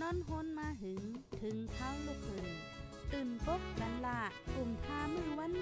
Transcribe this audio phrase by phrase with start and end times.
[0.00, 1.02] นอนฮนมาหึง
[1.40, 2.48] ถึงเท้าลูกหึง
[3.12, 4.20] ตื่นปกกันละ
[4.54, 5.52] กลุ่มทามือวัน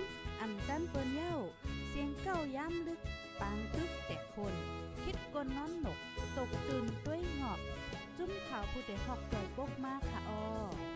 [0.40, 1.34] อ่ำจันเปิ้นเย้า
[1.88, 3.00] เสียงเก้าย้ำลึก
[3.40, 4.54] ปางตึกแต่คน
[5.02, 5.98] คิดกนนอนหนก
[6.36, 7.60] ตกตื่นด้วยหงอบ
[8.16, 10.91] จุ้มข่าวผู้เดหอกจ่อยปกมากค่ะออ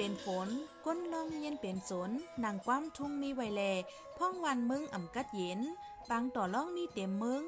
[0.00, 0.48] เป็นฝน
[0.86, 2.10] ก้นลองเย็นเป็นสน
[2.44, 3.62] นางความทุ่งมีไวแล
[4.16, 5.60] พ่องวันมึงอ่ำกัดเย็น
[6.10, 7.42] บางต่อล่องมีเต็มมึง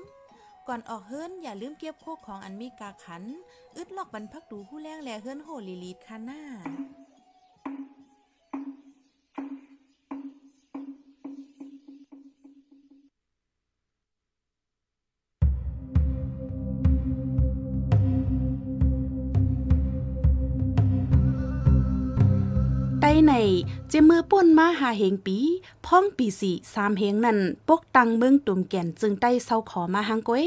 [0.68, 3.22] ก่อนออกเฮิรนอย่าลืมเก็บโคกของอันมีกาขัน
[3.76, 6.40] อึดลอกบรรพักดูผู้แรงแลเฮิรนโหลีลีดคาหน้า
[24.44, 25.38] นมาหาเหงปี
[25.86, 27.38] พ่องปีสี่สามเหงนั่น
[27.68, 30.44] ปกตังเมืองตุ่มแก่นจึงใต้เศร้าขอมาหางก้อย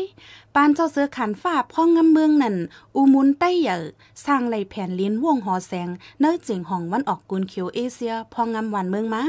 [0.56, 2.56] ปานเจ้าเสือขันฟ้าพ่องงำเมืองนั่น
[2.96, 3.78] อูมุนใต้เหยอ
[4.26, 9.24] สร้างไหลแผ่นลิ้นวงหอแสงเนื้อจิงห้องวันออกกุนเขียวเอเชียพ่องงำวันเมืองมา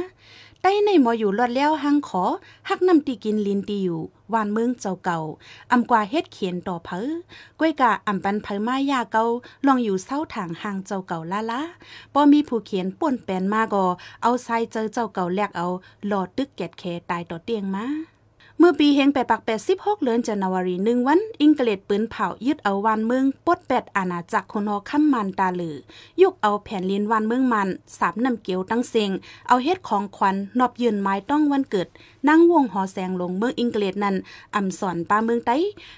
[0.66, 2.24] ใต้ในหมออยู่ลอดแล้วหังขอ
[2.68, 4.00] หักน้ำตีกินลินตีอยู่
[4.32, 5.18] วานเมืองเจ้าเก่า
[5.72, 7.00] อำกว่าเฮ็ดเขียนต่อเพอ
[7.58, 9.24] ก้วยกะอำปันเผอมายาเก่า
[9.66, 11.62] ลองอยู่เศร้าถางห่างเจ้าเก่าละละ
[12.14, 13.84] บ่มีผู้เขียนป่นแปนมาก็
[14.22, 15.66] เอาใส่เจอเจ้าเก่าแลกเอา
[16.06, 17.84] หลอดตึกแกดแคตายต่อเตียงมา
[18.58, 25.76] เมื่อปีเฮงแปดปักแปดสิบหกเดือนจันวารีหนึ่งวัน อิงเกลดปืนเผายึดเอาวันเมืองปดแปดอาณาจักรคนอคัมมันตาหลือ
[26.20, 29.10] ยุกเอาแผ่นลินวันเมืองมัน สามน้ำเกียวตั้งเซง
[29.48, 31.88] เอาเฮ็ดของขวัญนอบยืนไม้ต้องวันเกิด
[32.28, 34.16] นั่งวงหอแสงลงเมืองอิงเกลดนั้น
[34.54, 35.56] อำสอนป้าเมืองไต้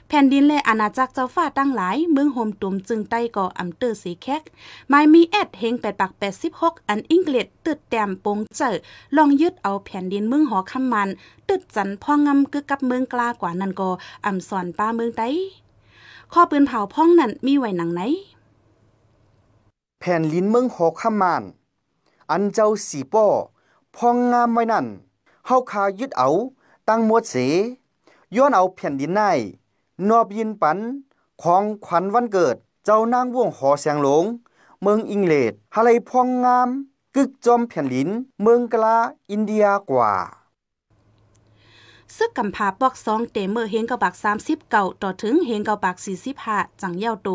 [0.09, 4.43] แผ่นดินและอาณาจักรเจ้าฟ้าตั้งหลายเมืองโฮมตุมจึงไต้ก่ออำเตอร์สีแคก
[4.91, 8.75] หมมีแอดเฮงแปดปักแปดสิบหกอันอิงเกลดตึดแต้มปงเจอ
[9.17, 11.11] ลองยึดเอาแผ่นดินเมืองหอคัมมัน
[11.49, 13.89] ตึดจันพ่องำกึกกับเมืองกลากว่านั่นก็
[14.27, 15.29] อำสอนป้าเมืองไต้
[16.33, 18.01] ข้อปืนเผาพ่องนั่นมีไว้หนังไหน
[19.99, 21.43] แผ่นลิ้นเมืองหอกขมาน
[22.31, 23.27] อันเจ้าสีป้อ
[23.97, 24.87] พองงามไว้นั่น
[25.47, 26.29] เฮาคายึดเอา
[26.89, 27.35] ตั้งมวดเส
[28.37, 29.21] ย้อนเอาแผ่นดินใน
[30.09, 30.79] นอบยินปัน
[31.43, 34.25] ของขวัญวันเกิด เจ้านางวงหอแสงหลง
[34.83, 36.69] เมืองอิงเลดฮาไลพองงาม
[37.17, 38.09] กึกจอมแผ่นลิน
[38.43, 38.97] เมืองกลา
[39.31, 40.13] อินเดียกว่า
[42.17, 45.97] ซึกกำพาปอกสองเตเมอร์เฮงกับบัก30เก่าต่อถึงเฮงกับบัก
[46.39, 47.29] 45 จังเย้าโต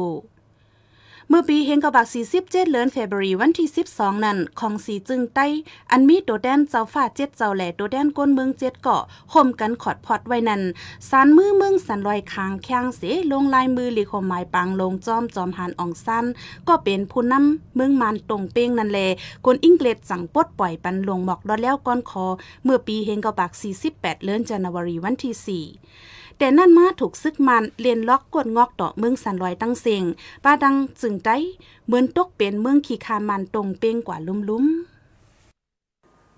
[1.33, 5.47] เมื่อปีเฮงกับบัก47เดือนเฟบรีวันที่ 12 นั้น ของสีจึงใต้
[5.91, 9.03] อันมีโดแดนเจ้าฟ้าเจ็ดเจ้าแหล่โดแดนก้นเมืองเจ็ดเกาะ
[9.33, 10.61] ห่มกันขอดพอดไว้นั้น
[11.09, 16.25] สารมือเมืองสันลอยคางแข้งเสลงลายมือหลีคมหมายปังลงจอมจอมหานอองซัน
[16.67, 18.99] ก็เป็นผู้นำเมืองมานตรงเป้งนั่นแล
[19.45, 22.25] คนอังกฤษสั่งปดปล่อยปันลงหมอกดอดแล้วก้อนคอ
[22.63, 23.51] เมื่อปีเฮงกับบัก
[23.87, 30.03] 48เดือนจันวารีวันที่4 แต่นั่นมาถูกซึกมันเลียนล็อกกดงอกต่อเมืองสันลอยตั้งเสียง
[30.43, 31.37] ป้าดังจึงได้
[31.85, 34.65] เหมือนตกเป็นเมืองขี้คามันตรงเป้งกว่าลุ่มลุ่ม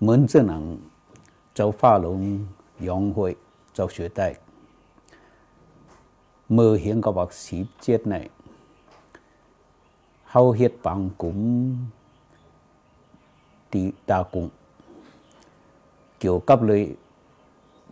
[0.00, 0.62] เหมือนเจ้าหนัง
[1.54, 2.20] เจ้าฟ้าหลง
[2.86, 3.32] ยองหวย
[3.74, 4.28] เจ้าเสือได้
[6.56, 8.14] มือเหียงก็บอกสีเจ็ดใน
[10.30, 11.38] เฮาเฮ็ดปังกุ๋ม
[13.72, 14.46] ตีตากุ๋ม
[16.18, 16.82] เกี่ยวกับเลย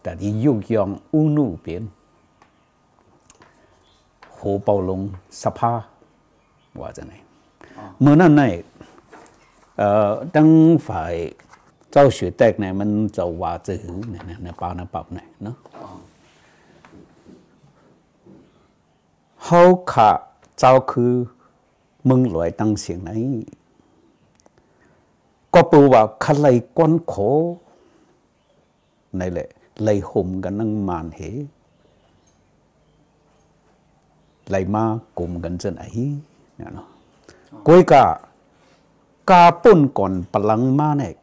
[0.03, 1.85] แต่ที่ยุ่งยองอู้นู่เปลี่ยน
[4.43, 5.01] โหเป่าลง
[5.43, 5.73] สภา
[6.81, 7.15] ว่าจะไหน
[8.01, 8.43] เมื่อนั้นใน
[9.79, 10.49] เอ่อตั้ง
[10.87, 11.15] ฝ่าย
[11.93, 15.57] เจ้าเสือแตกเนี่ยมันจะว่าจะหือเนี่ยเนี่ยเนี่ยป่านะปับเนี่ยเนาะ
[19.45, 20.11] เฮาขา
[20.59, 21.13] เจ้าคือ
[22.09, 23.11] มึงลอยตั้งเสียงไหน
[25.55, 27.15] ก็ปูว่าคันไลก้อนโข
[29.17, 29.49] ในแหละ
[29.83, 31.21] ไลห่มกันนั่งมานเห
[34.50, 34.84] ไลมา
[35.18, 35.88] กลุ่มกันจนไอ้
[36.56, 36.88] เนี่ยเนาะ
[37.68, 38.04] ก้อยกะ
[39.30, 41.14] กาปุ่นก่อนปลังมาเนี่ย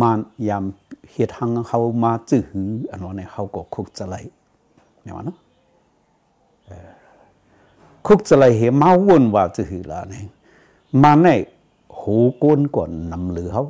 [0.00, 0.18] มาน
[0.48, 0.64] ยาม
[1.10, 4.16] เฮ็ดหังเขามาจื้อหืออันว่าเนี่ยเขาก็คุกจะไล
[5.02, 5.36] เนี่ยว่าเนาะ
[6.66, 6.90] เอ่อ
[8.06, 10.24] คุกจะไลเหมาวนว่าจื้อหือละเนี่ย
[11.02, 11.38] มาเนี่ย
[11.98, 13.64] หูโกนก่อนนำเหลือเขา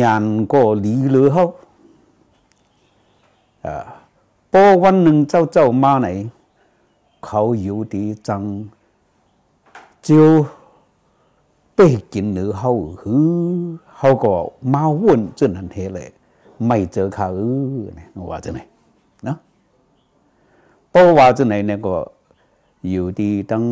[0.00, 1.46] ญาณก็หลีเหลือเขา
[3.64, 3.84] อ่า
[4.51, 6.09] พอวันหนึ่งเจ้าเจ้ามาไหน
[7.25, 8.43] เขาอยู่ดีจัง
[10.03, 10.29] เจียว
[11.75, 11.79] ไป
[12.13, 13.23] กินหรือเขาหือ
[13.97, 14.33] เขาก็
[14.73, 16.07] มาวุ่นจนหันเทเลย
[16.65, 17.41] ไม่เจอเขาเอ
[17.83, 18.59] อเนี่ยว่าจะไหน
[19.25, 19.37] เนาะ
[20.89, 21.95] เพราะว่าจะไหนเนี่ยก็
[22.89, 23.65] อยู่ที่ตั้ง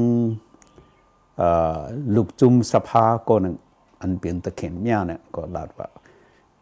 [2.16, 3.56] ลูกจุมสภาก็นึง
[4.02, 5.88] อันเป็นตะเข็นเมียเนี่ยก็ลาดว่า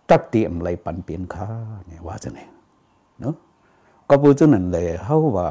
[0.09, 1.47] ตักเตรียมไรปันเปลี่ยนค่า
[1.87, 2.39] เนี่ยว่าจะไหน
[3.19, 3.35] เนาะ
[4.09, 5.49] ก็พูดจะนั่นเลยเขาว่า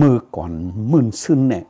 [0.00, 0.52] มือก่อน
[0.92, 1.64] มื่นซึ้นเนี่ย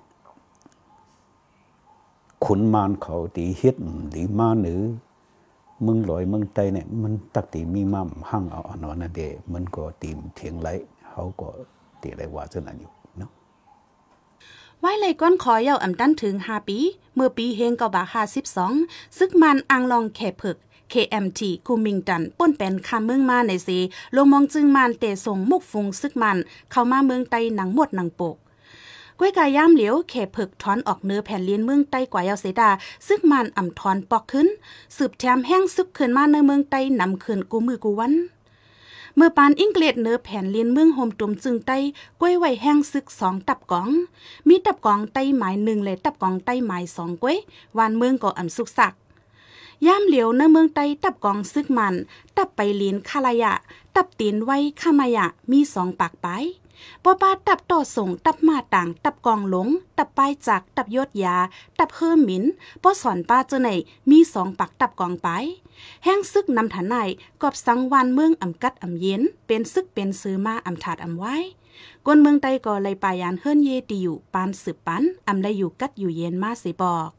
[2.45, 3.77] ขุนมานเขาตีเฮ็ด
[4.15, 4.81] ดีมาหรือ
[5.87, 9.21] มึงลอยมึงไตเนี่ย มันตักตีมีมั่มห้างเอาอันนั้นเด
[9.53, 10.69] มันก็ตีมเทียงไร
[11.11, 11.49] เขาก็
[12.03, 13.31] ตีไรว่าจะนั่นอยู่เนาะ
[14.81, 16.79] ไว้เลยก้อนขอเยาอ่ำดั้นถึงห้าปี
[17.15, 18.73] เมื่อปีเฮงกบาห้าสิบสอง
[19.19, 20.57] ซึกมันอังลองแขผึก
[20.93, 23.79] KMT คูมิงตัน ป้นเป็นคาเมืองมาในสี
[24.15, 26.37] ลงมองจึงมันเตส่งมุกฟุงซึกมัน
[26.71, 28.37] เข้ามาเมืองไตหนังหมดหนังปก
[29.19, 32.71] ก้วยกายย่ามเหลียวเขผึกถอนออกเนื้อแผ่นเลียนเมืองไต้กว่ายาเสดา
[33.09, 34.49] ซึ่งมันอ่ำถอนปอกขึ้น
[34.97, 38.15] สืบแถมแห้งซึกขึ้นมาในเมืองไต้นำขึ้นกูมือกูวัน
[39.17, 41.79] เมื่อปานอิงเกลดเนื้อแผ่นเลียนเมืองโฮมตุมจึงไต้
[42.21, 43.89] ก้วยไหวแห้งซึกสองตับกอง
[44.49, 47.37] มีตับกองไต้หมายหนึ่งเลยตับกองไต้หมายสองก้วย
[47.79, 48.95] วานเมืองก็อ่ำสุกสัก
[49.87, 51.95] ย่ามเหลียวในเมืองไต้ตับกองซึกมัน
[52.37, 53.53] ตับไปลีนคาลายะ
[53.97, 56.29] ตับตีนไว้ขามายะ มีสองปากไป
[57.05, 61.37] ปอปาตับต่อส่งตับมาต่างตับกองหลง ตับปลายจากตับยศยา
[61.79, 62.45] ตับเพิ่มหมิน
[62.83, 63.69] ปอสอนป้าเจไหน
[64.11, 65.29] มีสองปักตับกองไป
[66.05, 66.97] แห้งซึกนำฐานไหน
[67.43, 71.37] กอบสังวันเมืองอ่ำกัดอ่ำเย็น เป็นซึกเป็นซื้อมาอ่ำถาดอ่ำไว้
[72.05, 77.11] กวนเมืองไตก็เลยปายานเฮิรนเยตีอยู่ปานสืบปันอ่ำได้อยู่กัดอยู่เย็นมาสิบอก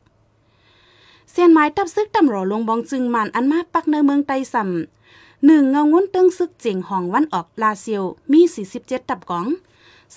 [1.31, 4.69] เสียนไม้ตับซึกตำรอลงบองจึงมันอันมาปักในเมืองไตสัม
[5.45, 8.41] หนึ่งเงางุ้นตึงซึกจิงห้องวันออกลาเซียวมี
[8.75, 9.47] 47 ตับกอง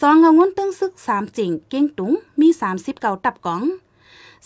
[0.00, 2.48] สองเงางุ้นตึงซึกสามจิงเก้งตุงมี
[2.86, 3.62] 39 ตับกอง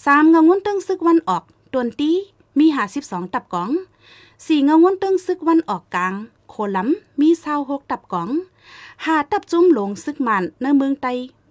[0.05, 1.43] สามเงางุ้นตึงซึกวันออก
[1.73, 2.11] ตวนตี
[2.59, 2.67] มี
[3.01, 3.71] 52ตับกอง
[4.47, 6.13] สี่เงางุ้นตึงซึกวันออกกลาง
[6.49, 6.89] โคลัม
[7.21, 7.29] มี
[7.61, 8.29] 26ตับกอง
[9.05, 11.07] ห้าตับจุ้มหลงซึกมันในเมืองไต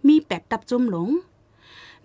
[0.08, 1.10] มี8ตับจุ้มหลง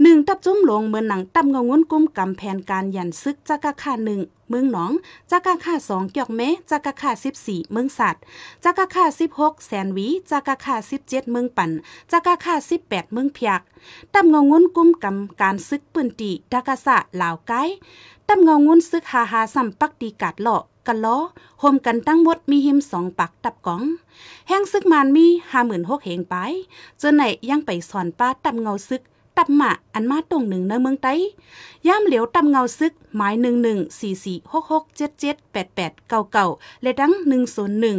[0.02, 4.92] หนึ่งตับจุ้มลงเมืองหนังตับเงางุ้นกุ้มกำแผนการยันซึกจากาค่าหนึ่งเมืองหนอง
[5.30, 8.22] จากาค่าสองเกียกเมจากาค่าสิบสี่เมืองสัตว์
[8.64, 11.70] จากาค่าสิบหกแสนวีจากาค่าสิบเจ็ดเมืองปั่น
[12.10, 13.60] จากาค่าสิบแปดเมืองเพียก
[14.14, 17.52] ตับเงางุ้นกุ้มกำการซึกปืนตีดากาสะลาวไก
[18.28, 21.18] ตับเงางุ้นซึกหาหาสัมปักตีกาดหลอกกันล้อ
[21.60, 23.82] โฮมกันตั้งหมดมีหิมสองปักตับกอง
[24.48, 26.34] แห้งซึกมันมีห้าหมื่นหกเหงไป
[27.00, 29.02] จนไหนยังไปสอนป้าตับเงาซึก
[29.38, 31.14] ตับหมาอันมาตรงหนึ่งในเมืองไต้
[31.86, 36.46] ย่ามเหลียวตำเงาซึก หมายหนึ่งหนึ่งสี่สี่หกหกเจ็ดเจ็ดแปดแปดเก้าเก้า
[36.82, 37.98] และดังหนึ่งศูนย์หนึ่ง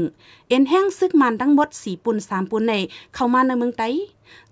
[0.50, 2.74] เอ็นแห้งซึกมันทั้งหมดสี่ปุ่นสามปุ่นใน
[3.14, 3.90] เข้ามาในเมืองไต้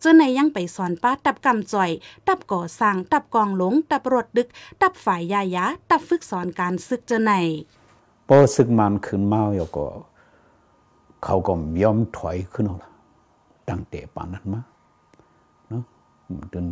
[0.01, 1.91] จนในยังไปสอนป้าตับกำจ่อย
[2.27, 4.47] ตับก่อสร้าง ตับกองหลง ตับรถดึก
[4.81, 7.31] ตับฝ่ายยายา ตับฝึกสอนการซึกเจอใน
[8.27, 9.87] พอซึกมันขึ้นมาอยู่ก็
[11.23, 12.91] เขาก็ยอมถอยขึ้นแล้ว
[13.69, 14.61] ตั้งแต่ปานนั้นมา
[16.53, 16.65] จน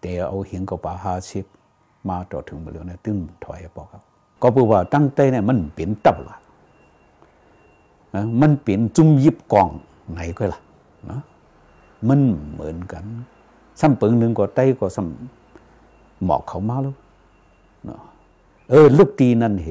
[0.00, 1.46] เตะเอาเหียงกับปาหาชิบ
[2.08, 4.02] มาต่อถึงมาแล้วเนี่ยตึ้งถอยบอกครับ
[4.42, 6.36] ก็พูดว่าตั้งใจเนี่ยมันเปลี่ยนตับละ
[8.40, 9.68] มันเปลี่ยนจุ่มยิบกอง
[10.12, 10.60] ไหนก็ล่ะ
[11.10, 11.20] นะ
[12.08, 12.20] มัน
[12.52, 13.04] เหมือนกัน
[13.80, 16.94] ซ้ำปึงหนึ่งก็ไต้ก็ซ้ำหมอกเขามาแล้ว
[18.70, 19.68] เออลูกตีนั่นเห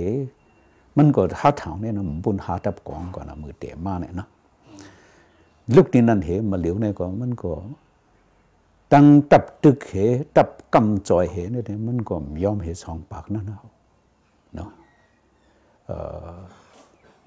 [0.97, 4.27] มันก็หาถางเนี่ยนะบุญหาตับกองก่อนนะมือเตะมาเนี่ยนะ
[5.75, 7.51] ลูกตีนั่นเหมาเหลียวเนี่ยก็มันก็
[8.93, 9.93] ตั้งตับตึกเห
[10.35, 13.61] ตับกำจอยเหเนี่ยมันก็ยอมเหสองปากนั่นเอา
[14.55, 14.69] เนาะ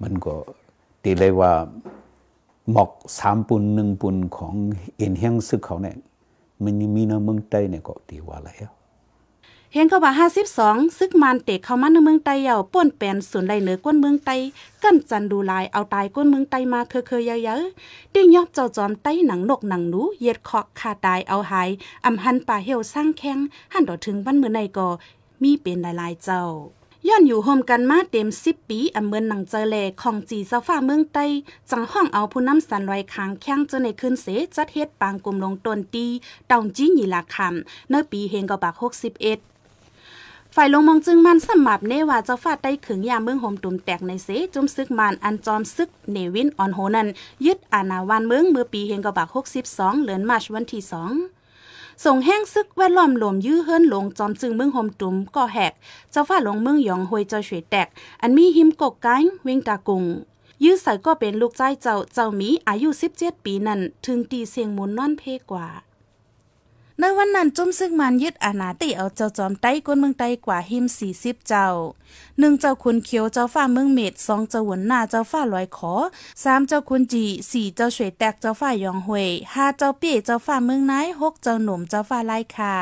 [0.01, 0.33] มันก็
[1.03, 1.51] ตีเลยว่า
[2.71, 4.53] หมอกสามปุ่นหนึ่งปุ่นของ
[4.97, 5.95] เอ็นเฮียงซึกเขาเนี่ย
[6.63, 8.73] มันมีในเมืองใต้เนี่ยก็ตีว่าอะไรอะ
[9.73, 14.35] เฮงก็ว่าห้าสิบสองซึกมันเตะเข้ามาในเมืองไต้เยาป่นแปนส่วนใดเหนือก้นเมืองไต้
[14.83, 21.69] กั้นจันดูลายเอาตายก้นเมืองไต้มาเคยเคยเยอะๆดิ้งยอบเจ้าจอมไต้หนังนกหนังหนูเย็ดคอกคาตายเอาหาย
[22.05, 23.39] อำหันป่าเหี่ยวสร้างแข้ง
[23.73, 24.87] หันต่อถึงบ้านเมืองในก็
[25.43, 26.43] มีเป็นหลายๆเจ้า
[27.07, 31.25] ย้อนอยู่โฮมกันมาเต็มสิบปีอำเมืองหนังเจอแลของจีเจ้าฟ้าเมืองไต้
[31.71, 36.05] จังห้องเอาผู้นำสันลอยคางแข้งเจอในคืนเสจัดเฮ็ดปางกลุ่มลงตนตี
[36.51, 39.39] ตองจี้หยีลาคำในปีเฮงกบากหกสิบเอ็ด
[40.59, 47.07] ฝ่ายลงมองจึงมันสมับเนว่าเจ้าฟาดได้ขึงยามเมืองโฮมตุ่มแตกในเสจุมซึกมันอันจอมซึกเนวินออนโฮนัน
[47.45, 49.27] ยึดอาณาวันเมืองเมื่อปีเฮงกบาก
[49.63, 51.11] 62เหลือนมาชวันที่สอง
[52.05, 55.73] ส่งแห้งซึกแวดล้อมหลมยื้อเฮิรนหลงจอมจึงเมืองโฮมตุ่มก่อแหก
[56.11, 57.87] เจ้าฟ้าลงเมืองหยองหวยเจ้าฉวยแตก
[58.21, 60.03] อันมีหิมกกไก่เวงตากุง
[60.63, 65.67] ยื้อใส่ก็เป็นลูกใจเจ้าเจ้ามีอายุ 17 ปีนั่น ถึงตีเสียงมุนนอนเพกว่า
[67.01, 71.67] ในวันนั้นจุ้มซึ่งมันยึดอาณาติเอาเจ้าจอมไต้ก้นเมืองไต้กว่าหิมสี่สิบเจ้า
[72.39, 75.93] หนึ่งเจ้าคุณเขียวเจ้าฟ้าเมืองเม็ดสองเจ้าหวนหน้าเจ้าฟ้าลอยขอ
[76.43, 82.73] สามเจ้าคุณจีสี่เจ้าเฉวยแตกเจ้าฟ้ายองหวยห้าเจ้าเปี้ยเจ้าฟ้าเมืองไนหกเจ้าหนุ่มเจ้าฟ้าไล่คา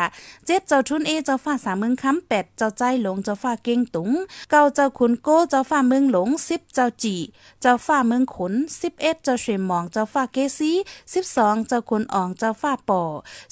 [0.46, 4.10] เจ็ดเจ้าทุนเอเจ้าฟ้าสามเมืองค้ำแปดเจ้าใจหลงเจ้าฟ้าเก่งตุง
[4.52, 7.16] เก้าเจ้าคุณโก้เจ้าฟ้าเมืองหลงสิบเจ้าจี
[7.62, 10.72] เจ้าฟ้าเมืองขนสิบเอ็ดเจ้าเฉวยหมองเจ้าฟ้าเกซี
[11.14, 13.02] สิบสองเจ้าคุณอ่องเจ้าฟ้าปอ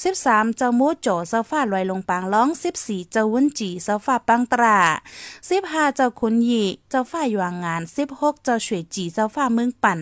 [0.04, 4.78] สิบสามเจ้าโมโจเจ้าฟ้าลอยลงปางร้องสิบสี่เจ้าวุ้นจีเจ้าฟ้าปังตรา
[5.50, 10.00] สิบห้าเจ้าคุณยีเจ้าฟ้ายวางงานสิบหกเจ้าเฉวยจีเจ้าฟ้าเมืองปั่น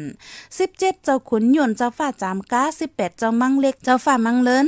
[0.58, 4.67] สิบเจ็ดเจ้าขุนยนเจ้าฟ้าจามก้าสิบแปดเจ้ามังเล็กเจ้าฟ้ามังเลิน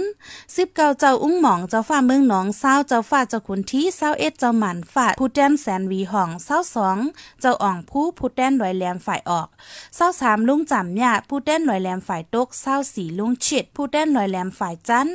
[0.55, 6.97] สิบเก้าเจ้าอุ้งหมองเจ้าฟ้าเมืองหนองเศร้าเจ้าฟ้าเจ้าขุนที่เศร้าเอ็ดเจ้าหมันฝ่าผู้แดนแสนวีห่องเศร้าสอง
[7.41, 9.47] เจ้าอ่องผู้ผู้แดนลอยแหลมฝ่ายออก
[9.95, 15.07] เศร้าสามลุงจำยาผู้แดนลอยแหลมฝ่ายตกเศร้าสี่ลุงฉิดผู้แดนลอยแหลมฝ่ายจัน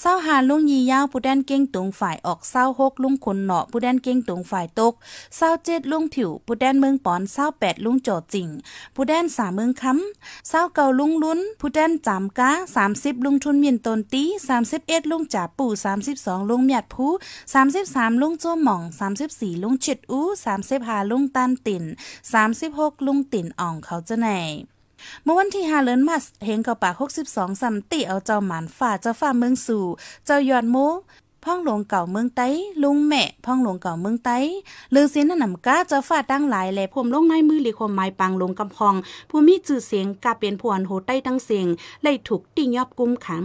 [0.00, 4.94] เศร้าหาลุงยียาวผู้แดนเก่งตุงฝ่ายออกเศร้าหกลุงขนเนาะผู้แดนเก่งตุงฝ่ายตก
[5.36, 8.48] เศร้าเจ็ดลุงผิวผู้แดนเมืองปอนเศร้าแปดลุงโจจริง
[8.94, 17.12] ผู้แดนสามเมืองค้ำเศร้าเก่าลุงลุ้นผู้แดนจามกาสามสิบลุงทุนเมียนตนตีสามสิบเอ็ดลุงจ่าปู่สามสิบสองลุงเมียดผู้
[17.54, 21.84] สามสิบสามลุงโจหม่องสามสิบสี่ลุงฉิดอู้สามสิบห้าลุงตันติ่น
[22.32, 24.28] สามสิบหกลุงติ่นอ่องเขาจะไหน
[25.24, 26.94] เมื่อวันที่5เดือนมัสเฮงกระปาก
[27.26, 29.84] 62สัมติเอาเจ้าหมานฝ่าเจ้าฝ่าเมืองสู่
[30.26, 30.76] เจ้ายอดโม
[31.44, 32.48] พ่องหลวงเก่าเมืองไต้
[32.82, 34.38] ลุงแม่พ่องหลวงเก่าเมืองไต้
[34.94, 38.94] ลือเสียนนำก้าเจ้าฝ่าตั้งหลายแหล่ผมลงในมือหลีคมไม้ปังลงกำพอง
[39.30, 41.66] ผู้มีจื่อเสียงกาเป็นผวนโหใต้ตั้งเสียง
[42.02, 43.44] เลยถูกติ่งยอบกุมขัง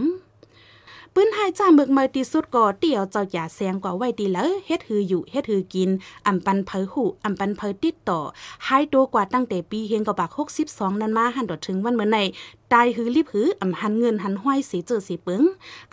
[1.15, 5.89] ปืนหายจ้าเบิกมาตีสุดก่อเตี่ยวเจ้าอย่าแซงกว่าไว้ดีเลยเฮ็ดหืออยู่เฮ็ดหือกิน
[6.27, 8.19] อำปันเพอหูอำปันเพอติดต่อ
[8.67, 10.31] หายตัวกว่าตั้งแต่ปีเฮงกับบัก
[10.65, 12.17] 62นั้นมาหันดอถึงวันเมื่อใน
[12.73, 15.43] ตายหือรีบหืออำหันเงินหันห้อยสีเจอสีปึง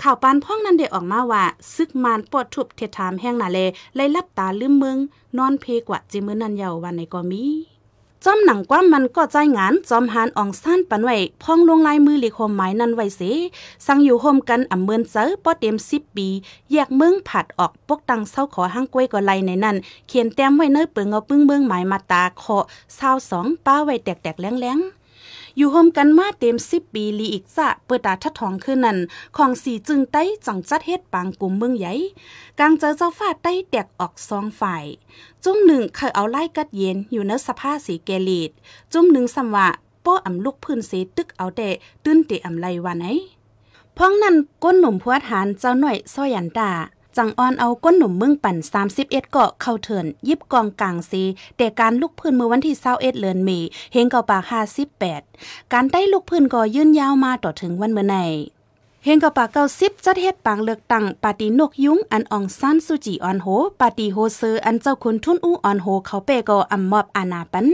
[0.03, 1.45] ข่าวปานพ่องนั้นได้ออกมาว่า
[1.75, 3.59] ซึกมานปอดทุบเทถามแห้งนาเล
[3.97, 4.99] ไล่ลับตาลืมเมือง
[5.39, 7.76] นอนเพกว่าจิมือนันเยาวันในก็มี
[8.25, 13.21] จอมหนังกว้ามันก็ใจงานจอมหานอ่องสั้นปันไว้พองลงลายมือหลีคมหมายนั้นไว้เส
[13.87, 16.29] สั่งอยู่โฮมกันอ่ำเมินเซอป้อเต็มสิบปี
[16.73, 19.77] แยกเมืองผัดออกปกตังเศร้าขอห้างกล้วยก็ไลในนั้น
[20.09, 22.65] เขียนแต้มไว้เนื้อเปิงเอาปึ้งเมืองหมายมาตาเคาะ
[22.97, 24.96] เศร้าสองป้าไว้แตกๆแรงๆ
[25.57, 28.99] อยู่โฮมกันมาเต็มสิบปีลีอีกจะเปิดตาทัดทองขึ้นนั่น
[29.37, 31.95] ของสีจึงไต้จังจัดเฮ็ดปางกลุ่มเมืองใหญ่
[32.59, 34.85] กลางเจอเจ้าฟ้าไต้แตกออกสองฝ่าย
[35.45, 38.51] จุ่มหนึ่งเคยเอาไล่กัดเย็นอยู่ในสภาสีเกลีด
[38.93, 39.69] จุ่มหนึ่งสัมวะ
[40.05, 41.69] ป้ออำลูกพื้นเสตึกเอาแต่
[42.05, 43.07] ตื้นเตอำไลวันไหน
[43.97, 46.71] พ้องนั้นก้นหนุ่มพัวฐานเจ้าหน่อยซอยันตา
[47.17, 48.57] จังออนเอาก้นหนุ่มเมืองปั่น
[48.87, 51.23] 31 เกาะเข้าเถินยิบกองกลางซี
[51.57, 53.59] แต่การลุกพื้นเมื่อวันที่21เดือนมี
[53.93, 54.43] เฮงเกาปาก
[55.09, 58.17] 58 การได้ลุกพื้นก็ยื่นยาวมาต่อถึงวันเมื่อไหน
[59.09, 63.47] เฮงกับปากเก้าสิบจัดเฮ็ดปางเลือกตั้งปาร์ตีนกยุ้งอันอองซันสุจีออนโห
[63.81, 67.67] ปาร์ตีโฮเซอร์อันเจ้าคุณทุนอู้ออนโหเขาเปก็อำมอบอานาปัน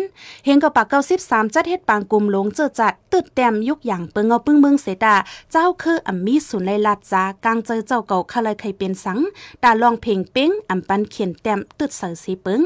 [0.44, 5.14] เฮงกับปากเก้าสิบสามจัดเฮ็ดปางกลุ่มหลงเจอจัดตึดแต้มยุกอย่างเปิงเอาปึ้งเมืองเสดา
[5.52, 9.18] เจ้าคืออำมีสุนไลลัดจากางเจอเจ้าเก่าคาเลยเคยเป็นสัง
[9.62, 12.60] ตาลองเพลงเป้งอำปันเขียนแต้มตึดเสือสีเปึง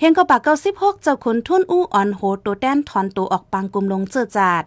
[0.00, 4.64] เฮงกับปากเก้าสิบหกเจ้าคุณทุนอู้ออนโหตัวแดนถอนตัวออกปางกลุ่มหลงเจอจัด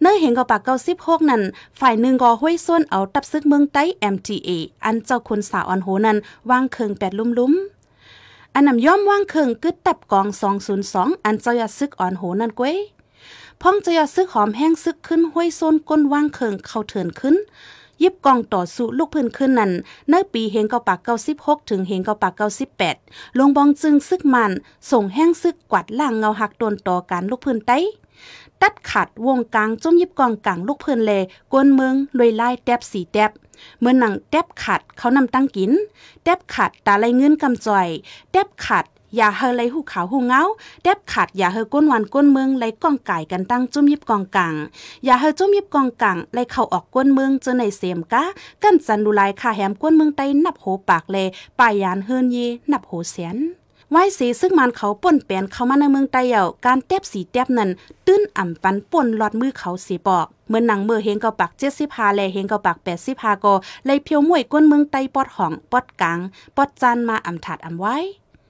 [0.00, 1.42] เนื้อเห็นกับปากเก้าสิบหกนั่น
[1.80, 4.50] ฝ่ายหนึ่งก็ห้วยส้นเอาตับซึกเมืองใต้ MTA
[4.84, 6.18] อันเจ้าคนสาวอันโหนั้น
[6.50, 7.52] วางเคิงแปดลุ่มลุ่ม
[8.54, 12.76] อันนำย่อมว่างเคิงกึดตับกองสองศูนย์สองอันเจ้ายาซึกอ่อนโหนั่นก้วย
[13.60, 17.36] พ่องเจ้ายาซึกหอมแห้งซึกขึ้นห้วยส้นก้นว่างเคิงเข้าเถินขึ้น
[18.02, 19.72] ยิบกองต่อสู้ลูกพื้นขึ้นนั่น
[20.10, 22.96] ในปีเฮงเกาปากเก้าสิบหกถึงเฮงเกาปากเก้าสิบแปด
[23.38, 24.52] ลงบองจึงซึกมัน
[24.90, 27.78] ส่งแห้งซึกกวาดล่างเงาหักโดนต่อการลูกพื้นไต้
[28.62, 31.12] ตัดขาดวงกลางจมยิบกองกลางลูกเพื่อนเล
[31.52, 33.30] กวนเมืองลอยไล่แดบสีแดบ
[33.80, 35.70] เมื่อหนังแดบขาดเขานำตั้งกิน
[36.24, 37.88] แดบขาดตาไรเงินกำจ่อย
[38.32, 38.84] แดบขาด
[39.16, 40.42] อย่าเฮไรหูขาวหูเงา
[40.82, 44.54] แดบขาดอย่าเฮก้นวันก้นเมืองไรกองไก่กันตั้งจุ่มยิบกองกลาง
[45.04, 48.22] อย่าเฮจุ่มยิบกองกลางไรเข้าออกก้นเมืองเจอในเสียมกะ
[48.62, 51.16] กันจันดูลายคาแหมก้นเมืองไตนับโหปากเล
[51.58, 52.36] ปายานเฮินเย
[52.72, 53.36] นับโหเสียน
[53.94, 57.70] ไว้สีซึ่งมันเขาป่นแปนเข้ามาในเมืองไต้เยาการแตบสีแตบนั้น
[58.06, 63.54] ตื้นอ่ำปันป่นหลอดมือเขาสีปอกเมื่อนังเมื่อเฮงเกาปักเจ็ดสิบหาแลเฮงเกาปักแปดสิบหาก็
[63.86, 66.18] เลยเพียวมวยก้นเมืองไต้ปอดห่องปอดกลาง
[66.56, 67.96] ปอดจันมาอ่ำถาดอ่ำไว้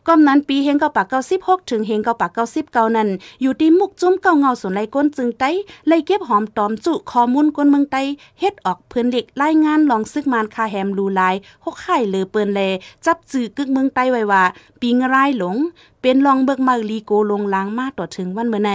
[0.07, 3.09] ก้มนั้นปีเฮงเกาปากเก้าสิบหกถึงเฮงเกาปากเก้าสิบเก้านั้น
[3.43, 5.51] อยู่ที่มุกจุ้มเก้าเงาส่วนไรก้นจึงไต้
[5.89, 8.03] ไล่เก็บหอมตอมจุข้อมูลก้นเมืองไต้
[8.41, 12.61] เฮ็ดออกเพื่อนเด็กรายงานลองซึกมานคาแฮมลูลายหกไข่เลือเปินแล
[13.05, 14.45] จับจื้อกึกเมืองไต้ไว้ว่า
[14.81, 15.57] ปีงรายหลง
[16.03, 18.73] เป็นลองเบิกมาลีโกลงล้างมาต่อถึงวันเมื่อไหน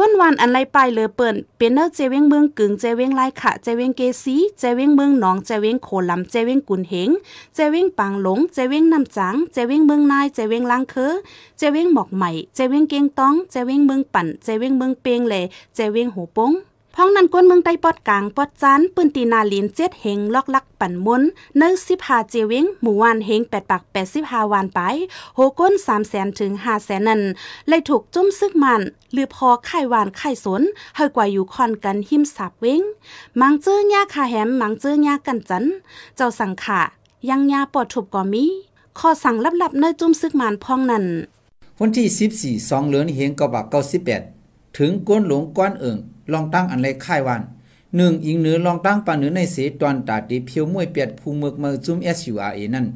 [0.00, 7.10] ก้นวันอันไรไปเลยเปิ่นเป็นเนอร์เจเวงเมืองกึ่งเจเวงไรขะเจเวงเกซีเจเวงเมืองหนองเจเวงโคลำเจเวงกุนเหง
[7.54, 11.14] เจเวงปางหลงเจเวงน้ำจังเจเวงเมืองนายเจเวงลังเคอ
[11.58, 15.34] เจเวงหมอกใหม่เจเวงเกียงต้องเจเวงเมืองปั่นเจเวงเมืองเปียงเล
[15.74, 16.52] เจเวงหูปง
[16.94, 21.22] พ้องนั้นก้นเมืองใต้ปอดกลางปอดจานปืนตีนาลินเจ็ดเฮงลอกลักปั่นมุน
[21.58, 24.80] เนื้อสิบหาเจวิงหมู่วานเฮงแปดปักแปดสิบหาวานไป
[25.34, 27.22] โหก้นสามแสนถึงห้าแสนนัน
[27.68, 30.62] เลยถูกจุ้มซึกมันหรือพอไข่วานไข่สน
[30.96, 32.82] เฮกว่าอยู่คอนกันหิมสับเว้ง
[33.40, 35.64] มังเจื้อยาคาแหมมังเจื้อยากันจัน
[36.16, 36.80] เจ้าสังขะ
[37.28, 38.44] ยังยาปอดถูกก่อมี
[38.98, 41.04] ข้อสั่งลับๆเนื้อจุ้มซึกมันพ้องนั้น
[41.80, 43.74] วันที่14 2เหลือนเฮงกบัก
[44.20, 45.98] 98ถึงก้นหลงก้อนเอิง
[46.32, 47.42] ลองตั้งอันไรค่ายวัน
[47.96, 52.86] หนึ่งอิงเหนือลองตั้งปานเหนือในเสตอนตาตีเพียวมวยเปียดภูเมือกเมือจุ้ม SURA นั่น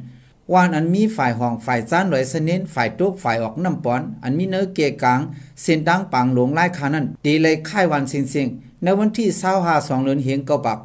[0.53, 5.19] วานอันมีฝ่ายห้องฝ่ายจ้านลอยสนินฝ่ายโต๊กฝ่ายออกน้ำปอน อันมีเนื้อเกกลาง
[5.61, 9.27] เส้นตั้งปังหลงไล่ขานั้นตีเลยค่ายวันเสียงๆในวันที่
[9.59, 10.77] 25 2เหลือนเฮียงกบัก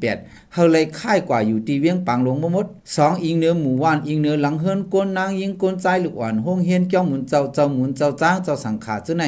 [0.00, 9.24] เฮาเลยค่ายกว่าอยู่ตีเวียงปังหลงมมดสองอิงเนื้อหมู่ว่านอิงเนื้อหลังเฮิรนก้นนางยิงก้นใจลูกอ่อนห้องเฮียนเจ้าหมุนเจ้าเจ้าหมุนเจ้าจ้างเจ้าสังขาจุไหน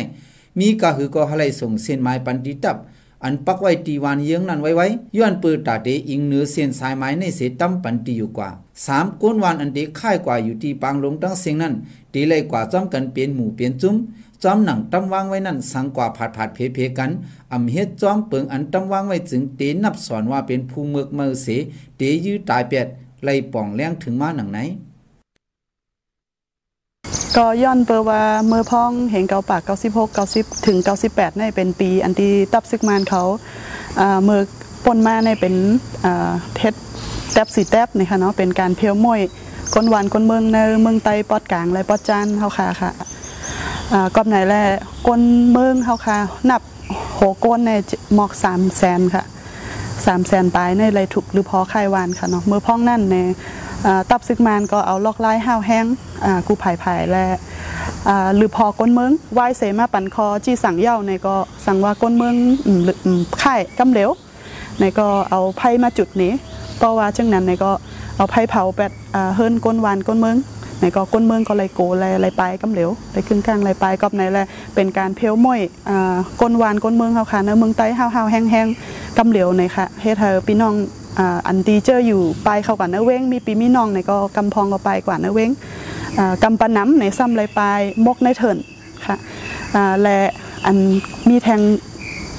[0.59, 2.77] มีกะหือก็หะไลส่งเส้นไม้ปันติตับ
[3.25, 4.87] อันปักไว้ตีวานเยื้องนั้นไว้ไว้
[5.17, 8.49] ย้อนปืนตาเตอิงเหนือเส้นสายไม้ในเสตั้มปันตีอยู่กว่า
[8.87, 11.75] สามก้นวานอันเดค่ายกว่าอยู่ที่ปางลงตั้งเสียงนั้น
[12.13, 13.97] ตีเลยกว่าจ้อมกันเปลี่ยนหมู่เปลี่ยนจุ้ม
[14.43, 17.11] จอมหนังตั้มวางไว้นั่นสังกว่าผาดผาดเพเพกัน
[17.53, 21.47] อำเฮ็ดจอมเปิงอันตั้มวางไว้จึงเตนับสอนว่าเป็นภูเมือกเมือเส
[21.97, 22.87] เตยื้อตายเปียด
[23.25, 24.59] ไล่ป่องแรงถึงมาหนังไหน
[27.37, 33.23] ก็ย้อนเปอว่าเมื่อพ้องเห็นเกาปาก 96 90 ถึง 98ในเป็นปีอันที่ตับซึกมานเขา
[34.01, 34.41] อ่าเมื่อ
[34.85, 35.55] ปนมาในเป็น
[36.05, 36.75] อ่าเท็ด
[37.33, 39.21] แทบสีแทบนี่ค่ะเนาะเป็นการเพียวมวย
[39.75, 42.91] ก้นหวานก้นเมืองในเมืองไตปอดกลางและปอดจานเฮาค่ะค่ะ
[43.93, 44.55] อ่ากอบไหนแล
[45.07, 46.19] ก้นเมืองเฮาค่ะ
[46.51, 46.63] นับ
[47.15, 47.71] โหก้นใน
[48.15, 49.25] หมอก3แสนค่ะ
[50.05, 53.17] 3แสนปลายในไรถูกหรือพอไข่วานค่ะเนาะเมื่อพ้องนั่นใน
[54.11, 55.87] ตับซึกมานก็เอาลอกไล่ห้าวแห้ง
[56.47, 57.25] กูผ่ไผ่และ
[58.37, 61.35] หรือพอก้นเมืองไหวายเสมาปันคอจี้สั่งเหย้าในก็
[61.67, 62.35] สั่งว่าก้นเมือง
[62.85, 62.97] หรือ
[63.41, 64.11] ไข่กำเหลว
[64.81, 66.33] ในก็เอาไผ่มาจุดนี้
[66.83, 67.73] ต่อว่าจังนั้นในก็
[68.17, 68.93] เอาไผ่เผาแปด
[69.35, 70.37] เฮิรนก้นวานก้นเมือง
[70.81, 74.39] ในก็ก้นเมืองก็เลยโกเลยเลยไปกำเหลวไปขึ้นกลางเลยไปก็ในแล
[74.75, 75.61] เป็นการเพลวมวย
[75.91, 80.75] อ่าก้นวานก้นเมืองเฮาค่ะในเมืองใต้ห้าวห้าวแห้งแห้งๆกำเหลวในค่ะเฮ็ดให้พี่น้อง
[81.19, 85.51] อ่าอันดีเจออยู่ไปเข้ากันเนอเว้งมีปีมีน้องในก็กำพองก็ไปกว่าเนอเว้ง
[86.19, 87.61] อ่ากำปะน้ำในซ้ำไรป
[88.07, 88.59] มกในเถิน
[89.07, 89.17] ค่ะ
[89.75, 90.19] อ่าและ
[90.67, 90.77] อัน
[91.29, 91.61] มีแทง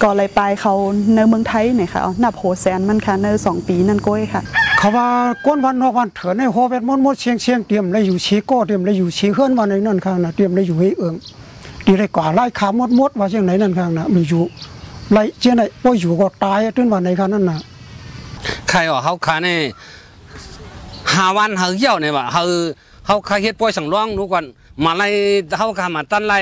[0.04, 0.74] ก่อไรปเขา
[1.14, 4.44] เนอเมืองไทยเนี่ยค่ะนับโหแสนมันค่ะเนอสองปีนั่นก้อยค่ะ
[4.78, 5.08] เขาว่า
[5.46, 11.16] ก้นวันนอกวันเถินในโฮเวดมดมดเชียงเชียงเตรียมเลยอยู่ชีโก้เตรียมเลยอยู่ชีเฮือนวันในนั่นข้างนะเตรียมเลยอยู่ให้เอิง
[11.86, 14.44] ดีเลยกว่าไล่ขามดมดว่าเชียงไหนนั่นข้างนะมีอยู่
[15.12, 17.58] ไล่เชียงไหนว่าอยู่ก็ตายต้นวันในข้างนั่นนะ
[18.70, 19.60] ใครว่าเขาขาเนี่ย
[21.14, 22.44] หาวันเขาเยี่ยวเนี่ยว่าเขา
[23.06, 24.46] เขาขาเฮ็ดป่วยสังร้องรู้ก่อน
[24.84, 25.08] มาไล่
[25.58, 26.40] เขาขามาตั้นไล่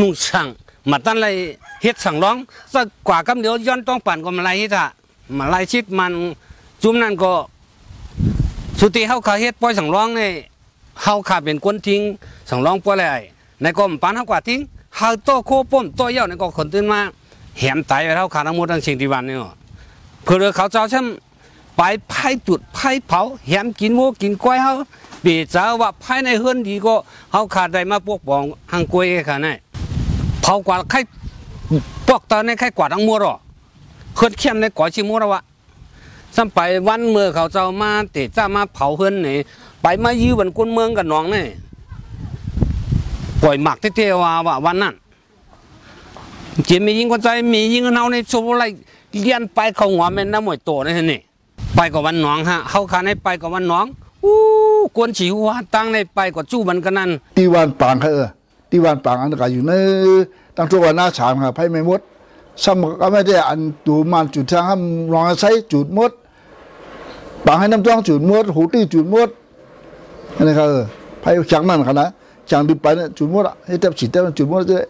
[0.00, 0.46] นุ่งสั่ง
[0.90, 1.30] มาตั้นไล่
[1.82, 2.36] เฮ็ดสังร้อง
[2.72, 4.86] สักกว่ากำเดียวย้อนต้องปั่นก็มาไล่เฮ็ดอะ
[5.38, 6.12] มาไล่ชิดมัน
[6.82, 7.32] จุ่มนั่นก็
[8.78, 10.32] สุติเขาขาเฮ็ดป่วยสังร้องเนี่ย
[11.02, 12.00] เขาขาเป็นคนทิ้ง
[12.50, 13.04] สังร้องป่วยอะไร
[13.62, 14.60] ในก็มปานเขากว่าทิ้ง
[14.96, 17.00] เขาโตโคป้มโตเยี่ยวในก็คนตื่นมา
[17.58, 19.36] แหมตายไปเท่าขาทั้งหมดทั้งเชียงที่วันนี่
[20.24, 24.72] เพื่อเขาเจ้าช่ำไปไผ่จุดไผ่เผาแหมกินหมูกินกล้วยเขา
[25.22, 26.94] เบียจ้าว่าภายในเฮือนดีก็
[27.30, 29.54] เขาขาดได้มาพวกบองหังกล้วยค่ะนี่
[30.42, 31.00] เผากว่าไข่
[32.06, 33.34] พวกตอนนี้ไข่กว่าทั้งมัวหรอ
[34.16, 35.42] เฮือนเข้มในก่อชิมัวแล้ววะ
[36.36, 39.36] ซ้ำไปวันเมื่อเขาเจ้ามาเตะจ้ามาเผาเฮือนนี่
[39.82, 41.44] ไปมายื้อวันกุนเมืองกับน้องนี่
[43.42, 44.94] ปล่อยหมักเตี้ยๆว่าว่าวันนั้น
[46.66, 48.64] เจียมียิงคนใจมียิงเนาในโซโลไล
[49.20, 51.20] เลียนไปเขาหัวแม่นน้ำหมวยโตนี่นี่
[51.76, 53.86] ไปกับวันหนองฮะเขาขาในไปกับวันหนอง
[54.24, 54.34] อู้
[54.96, 58.28] กวนฉีหัวตั้งในไปกับจู้มันกันนั่นตีวันปางเออ
[58.70, 59.72] ตีวันปางอันก็อยู่ใน
[60.56, 62.00] ตั้งตัววันหน้าฉางครับไพ่ไม่มด
[62.62, 64.76] ซ้ำก็ไม่ได้อันตูมันจุดทางห้
[65.12, 66.12] ลองใช้จุดมด
[67.46, 69.28] ปางให้น้ำจ้องจุดหมดหูตี้จุดหมด
[70.46, 70.84] นี่ครับเออ
[71.20, 72.08] ไพ่จังนั่นขนาด
[72.50, 74.84] จังดิไปเนี่ยจุดหมดให้เต็มฉีดเต็มจุดหมดเลย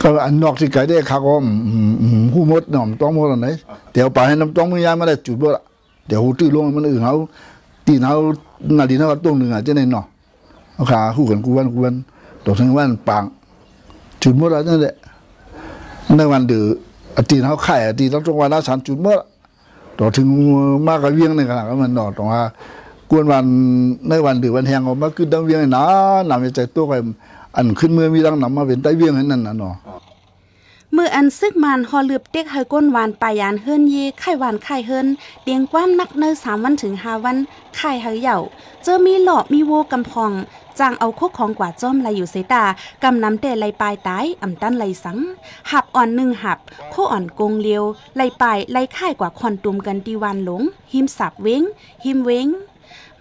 [0.00, 1.34] ก็อันนอกที่ไก่ได้ครับก็
[2.34, 3.48] หูมดหน่อมต้องมดอันไหน
[3.92, 5.52] เดี๋ยวไปให้น้ำจ้องมือยายไม่ได้จุดหมด
[6.06, 7.14] เดี๋ยวหูตี้ลงมันอื่นเขา
[7.86, 8.16] ตีนเขา
[8.78, 10.02] นาดีเขาตรงหนึ่งอะจะในหน่อ
[10.74, 11.94] เอาขาคู่กันกูวันกูวัน
[12.44, 13.24] ตกทั้งวันปาง
[14.22, 14.94] จุดมดแล้วนั่นแหละ
[16.16, 16.64] ในวันเดือ
[17.16, 19.18] อาตีนเขาไข่ตีต้องตรงวันละสามจุดมด
[19.98, 20.28] ต่อถึง
[20.88, 22.42] มากกับเวียงในขณะก็มันดอกตรงว่า
[23.10, 23.44] กวนวัน
[24.08, 25.84] ในวันหรือวันแหงออกมาขึ้นดังเวียงนะ
[26.28, 26.94] นำใจตัวไป
[27.56, 29.74] อันขึ้นเมื่อมีดังนำมาเป็นใต้เวียงให้นั่นน่ะเนาะ
[30.96, 35.06] มืออันซึกมันฮอลืบเด็กเฮก้นหวานปายานเฮิรนเยไข่หวานไข่เฮิรน
[35.42, 37.36] เตียงความนักเนอสามวันถึงห้าวัน
[37.76, 38.38] ไข่เฮาเหย่า
[38.82, 40.32] เจอมีหลอมีโวกำพอง
[40.78, 42.64] จางเอาโคกของกว่าจ้อมไหลอยู่เสตา
[43.02, 45.18] กำน้ำแต่ไหลปลายตายอ่ำตั้นไหลสัง
[45.70, 46.58] หับอ่อนหนึ่งหับ
[46.90, 47.84] โคอ่อนกงเลียว
[48.16, 51.62] ไหลปลายไหลค่ายกว่าคอนตุมกันตีวันหลง หิมสับเว้ง
[52.04, 52.48] หิมเว้ง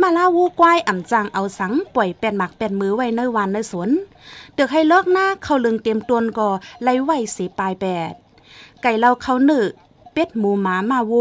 [0.01, 3.89] มาลาวูกวายอ่ำจางเอาสังปล่อยเป็นหมักเป็นมือไว้ในวานในสวน
[4.53, 6.49] เดือกให้เลิกหน้าเขาลึงเตรียมตวนก่อ
[6.83, 8.13] ไล่ไหวเสปลายแปด
[8.81, 9.69] ไก่เราเขาหนึก
[10.13, 11.13] เป็ดหมูหมามาโว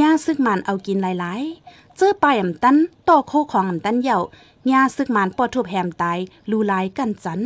[0.00, 2.76] ย่าซึกมันเอากินหลายๆเจอปลายอ่ำตัน
[3.08, 4.18] ต่อโคของอ่ำตันเหย่า
[4.70, 6.18] ย่าซึกมันปอทุบแหมตาย
[6.50, 7.40] ลูลายกันจัน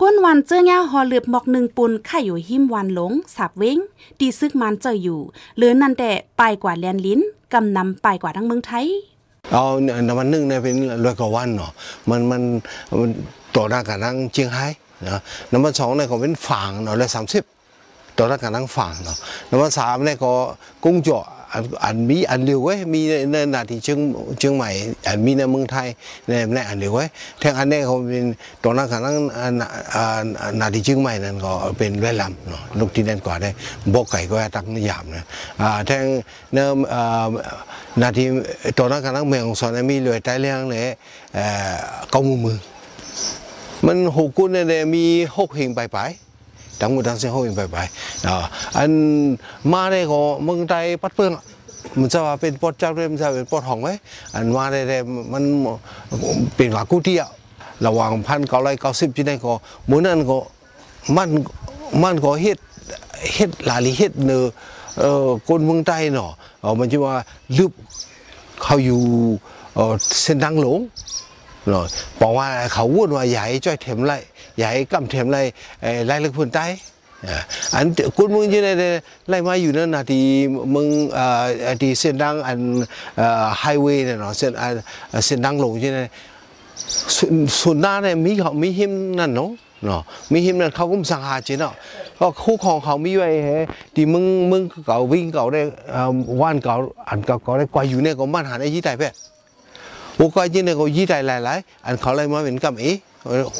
[0.00, 3.78] ก้นวันเจอย่าหอเหลือบหมอกหนึ่งปุนข่าอยู่หิมวันหลงสับเว้ง
[4.18, 5.20] ดีซึกมันเจออยู่
[5.56, 7.20] เหลือนันแต่ไปกว่าแลนลิ้น
[7.52, 8.86] กำนำไปกว่าทั้งเมืองไทย
[9.50, 9.64] เอา
[10.08, 10.74] น้ำมันนึ่งเนี่ยเป็น
[11.04, 11.72] ร้อยกว่าวันเนาะ
[12.10, 12.42] มันมัน
[13.00, 13.10] มัน
[13.56, 14.66] ต่อหน้ากันนั่งเชียงไฮ้
[15.08, 15.20] นะ
[15.52, 17.44] น้ำมันสองเนี่ยก็เป็นฝางเนาะร้อยสามสิบ
[18.18, 19.16] ต่อหน้ากันนั่งฝางเนาะ
[19.50, 20.32] น้ำมันสามเนี่ยก็
[20.84, 21.24] กุ้งเจาะ
[21.84, 23.00] อันมีอันเร็วเว้ยมี
[23.32, 23.98] ในนาทีเชียง
[24.38, 24.70] เชียงใหม่
[25.06, 25.88] อันมีในเมืองไทย
[26.28, 27.08] ในในอันเร็วเว้ย
[27.40, 28.26] แทงอันนี้เขาเป็น
[28.62, 29.54] ตอหน้ากันนั่งอัน
[29.94, 33.50] อันนาทีเชียงใหม่นั่นก็เป็นเวลำเนาะลูกที่นั่นกว่าได้
[33.94, 35.24] บอกไก่ก็ตั้งนิยามนะ
[35.86, 36.04] แทง
[36.52, 37.26] เนิ่มอ่า
[38.02, 38.24] นาที
[38.78, 40.86] ตอนนั้นกำลังเมืองสอนมีเลยใต้เรื่องเลย
[41.34, 41.76] เอ่อ
[42.10, 42.58] เก้ามือมือ
[43.86, 45.04] มันหกกุนเนี่ยมี
[45.36, 45.98] หกหิงไปไป
[46.82, 47.78] ทั้งหมดทั้งสิ้นหกหิงไปไป
[48.26, 48.44] อ่า
[48.76, 48.90] อัน
[49.72, 51.32] มาได้ก็เมืองไทยปัดเปื้อง
[52.00, 53.88] มันจะว่าเป็นปอดเจ้าเรื่มันจะเป็นปอดห้องไหม
[54.34, 54.98] อันมาได้ได้
[55.32, 55.44] มัน
[56.56, 57.28] เป็นว่ากู้เที่ยว
[57.86, 59.52] ระหว่างพันเก้าร้อยเก้าสิบที่ได้ก็
[59.90, 60.38] มือนั้นก็
[61.16, 61.28] มัน
[62.02, 62.58] มันก็เฮ็ด
[63.34, 64.44] เฮ็ดหลายเฮ็ดเนอ
[65.00, 67.14] เออคนเมืองใต้เนาะเออมันจะว่า
[67.58, 67.72] ลึบ
[68.62, 69.00] เขาอยู่
[69.74, 70.80] เออเส้นทางหลง
[71.66, 71.88] rồi
[72.20, 74.12] bỏ qua khẩu quân và giải cho thèm lại giải cầm thèm lại eh, lại
[74.12, 75.42] lực phương tay à, anh อย่าให้กำเทียมไล่
[76.06, 76.60] ไล่ลึกพื้นใต
[77.74, 77.86] อัน
[78.16, 78.88] คุณมึงยังได้
[79.28, 80.22] ไล่มาอยู่นั่นนะที่
[80.74, 80.86] มึง
[81.80, 82.58] ที่เส้นดังอัน
[83.60, 84.52] ไฮเวย์เนี่ยเนาะเส้น
[85.24, 85.98] เส้นดังลงใช่ไห
[87.60, 89.50] ส่วนหน้าเนี่ยมีเขามีหิมนั่นเนาะ
[89.84, 91.74] เนาะมีหิมนั่นเขาก็มสังหารจีเนาะ
[92.20, 93.50] ก็คู่ของเขามีไว้เฮ
[93.94, 95.60] ที่มึงมึงเก่าวิ่งเก่าได้
[96.40, 96.74] ว่านเก่า
[97.08, 99.08] อันเก่าเก่าได้กว่าอยู่เนี่ยก็มันหันไอ้ยี่ไตเพ่
[100.16, 102.92] โอ้ก็ยี่เนี่ยก็ยี่ไตหลายๆอันเขาไล่มาเป็นกำเอ๋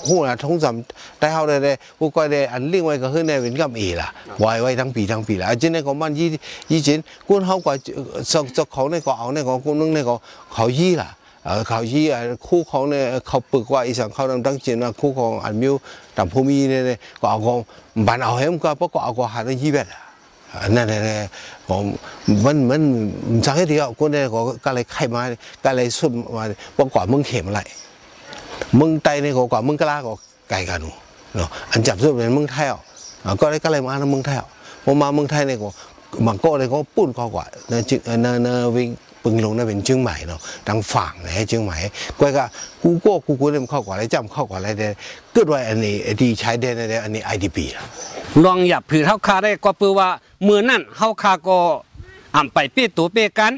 [0.06, 4.08] หู้นะทงสำแต่เขาได้ได้ผู้ก็ได้อันเลี้ยงไว้ก็คือในเป็นกับเอล่ะ
[4.40, 6.28] ไว้ไว้ทั้งปีทั้งปีล่ะจารย์ในของมันยี่
[6.70, 6.98] ยี่จิน
[7.28, 7.72] กุ้นเขาก็
[8.32, 10.14] สกสกเขงในก็เอาในก็กุ้นนึงในก็
[10.54, 11.10] เขายี่ล่ะ
[11.68, 12.06] เขายี่
[12.46, 15.74] คู่ของเนี่ยเขาปึกว่าอีสังเขาตั้งจินว่าคู่ของอันมิว
[16.16, 16.82] ต่ำภูมิเนี่ย
[17.20, 17.58] ก็เอาของ
[18.06, 19.86] บันเอาเห็มก็เพราะก็เอาก็หาได้ยี่แบบ
[20.76, 21.00] นั่นแหละ
[21.68, 21.84] ผม
[22.44, 22.82] มันมัน
[23.44, 24.24] สังเกตดีอะคนเนี่ย
[24.64, 25.20] ก็เลยไข้มา
[25.64, 26.44] ก็เลยสุดมา
[26.76, 27.60] ประกอบมึงเข็มอะไร
[28.80, 30.12] มึงไตเนี่ยก็กว่ามึงกล้าก็
[30.50, 30.90] ไก่กันหนู
[31.36, 32.80] เนาะอันจับสุดเป็นมึงไทยอะ
[33.40, 34.48] ก็เลยก็เลยมาในเมืองไทยอะ
[34.84, 35.68] พอมามืองไทยเนี่ยก็
[36.26, 38.88] มันก็เลยก็ปุ่นก็กว่าเนจึเนเนวิ่ง
[39.22, 41.76] ปึงลงนั่นเป็นเชียงใหม่เนาะดังฝั่งเนี่ยเชียงใหม่
[42.20, 42.44] ก็ก็
[42.82, 44.88] กูก็กูกูเนี่ยเข้ากว่าเลยจำเข้ากว่าเลยแต่
[45.32, 47.84] เกิดว่าอันนี้ที่ใช้ได้เนี่ยอันนี้ IDP อะ
[48.44, 50.08] ลองหยับผือเฮาคาได้ก็เปือว่า
[50.42, 51.58] เมื่อนั่นเฮาคาก็
[52.36, 53.52] อ่ำไปเป้ตัวเป้กัน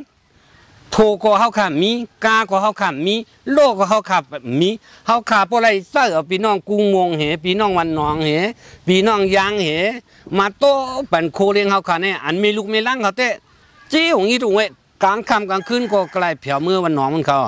[0.97, 1.91] โทก็เฮาขามี
[2.25, 3.15] กาก็เฮาขามี
[3.53, 4.19] โลก็เฮาขา
[4.61, 4.71] มี
[5.07, 8.29] เฮาขาบ่ไรเสื้อพี่น้องกรุงมงเหพี่น้องวันหนองเห
[8.87, 10.65] พี่น้องยางเหมาโต
[11.11, 13.35] ปันโคเลียงเฮาขาเนี่ยอันมีลูกมีหลังเขาเตะ
[13.93, 14.61] จี้หงอีตุงเว
[15.03, 17.39] กลางค่ำกลางคืนก็กลายเผียวมือวันหนองมันเขา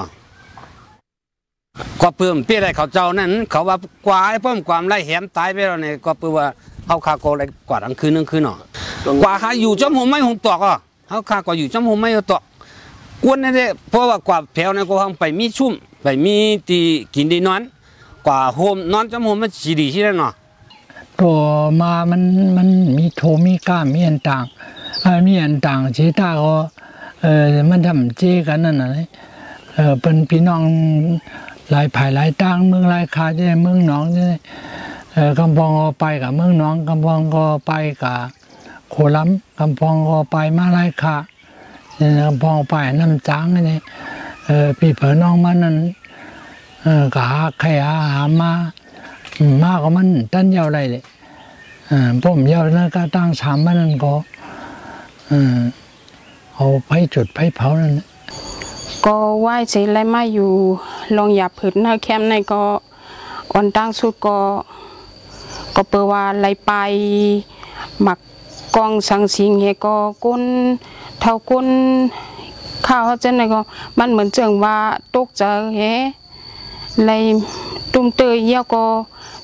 [2.03, 6.47] ก็เพิ่มเปี้ยไรเขาเจ้านั้นเขาว่ากว่าไอ้เพิ่มความไล่แหมตายไปแล้วเนี่ยก็เปือว่า
[6.87, 8.59] เฮาคาก็เลยกว่าทั้งคืนทั้งคืนเนาะ
[9.23, 10.79] กว่าหาอยู่จอมหัวไม้หงตอกอะ
[11.09, 12.43] เฮาคาก็อยู่จอมหัวไม้หงตอก
[13.25, 16.35] กวนนั่นแหละเพราะว่ากว่าแผวนั่นก็ห้องไปมีชุ่มไปมี
[16.69, 16.81] ตี
[17.15, 17.63] กินดีนอน
[18.27, 20.33] กว่าโฮมนอนจำโฮมมันสีดีที่นั่นเนาะ
[21.21, 21.37] ตัว
[21.81, 22.23] มามัน
[22.57, 24.45] มันมีโทมีก้ามีอันต่าง
[25.03, 26.55] เอ่อมีอันต่างเชตาก็
[27.23, 29.07] เออมันทำเจกันนั่นน่ะเลย
[29.75, 30.63] เออเป็นพี่น้อง
[31.71, 34.25] หลายภายหลายต่างเมืองหลายคาจะเมืองหนองจะ
[35.13, 38.19] เออกำปองก็ไปกับเมืองหนองกำปองก็ไปกับ
[38.91, 41.17] โคลัมกำปองก็ไปมาหลายคา
[42.01, 43.79] นี่ยกำปองไปน้ำจางนี่
[44.45, 45.77] เออพี่เผอน้องมันนั่น
[46.83, 47.25] เออกา
[47.61, 48.53] ใครหาหามา
[49.63, 51.03] มาก็มันตั้นยาวไรเลย
[51.91, 54.15] อ่าผมยาวแล้วก็ตั้งสามมันนั่นก็
[55.31, 55.59] อ่า
[56.55, 57.93] เอาไปจุดไปเผานั่น
[59.07, 60.51] ก็ไหว้เสร็จแล้วมาอยู่
[61.17, 62.63] ลองหยับผืนหน้าแคมในก็
[63.53, 64.39] อ่อนตั้งสุดก็
[65.77, 66.73] ก็เปิดว่าไหลไป
[68.03, 68.19] หมัก
[68.77, 70.43] กองสังสิงเฮก็ก้น
[71.21, 71.69] เท่าก้น
[72.87, 73.61] ข้าวเขาเจนในก็
[73.99, 74.77] มันเหมือนเจิงว่า
[75.15, 75.81] ตกเจอเฮ
[77.05, 77.11] ไหล
[77.93, 78.85] ตตุ้มเตยเยาก็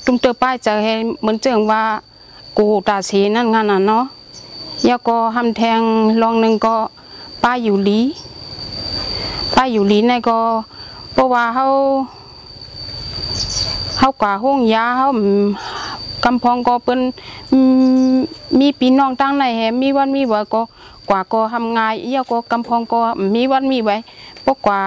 [0.04, 1.82] ตุ้มเตยป้ายจะให้เหมือนเจิงว่า
[2.58, 4.04] กูตาสีนั่นงานน่ะเนาะ
[4.84, 5.80] เยาก็ทำแทง
[6.22, 6.76] ลองหนึ่งก็
[7.42, 8.00] ป้ายอยู่ลี
[9.56, 10.38] ป้ายอยู่ลีในก็
[11.12, 11.66] เพราะว่าเขา
[13.98, 15.06] เขากว่าห้องยาเขา
[16.24, 17.00] กำพองก็เป็น
[18.60, 20.62] มีปีน้องตั้งในแหมีวันมีไว้ก็
[21.08, 23.00] กว่าก็ทำงานเยก็กำพองก็
[23.34, 23.96] มีวันมีไว้
[24.42, 24.80] เพราะกว่า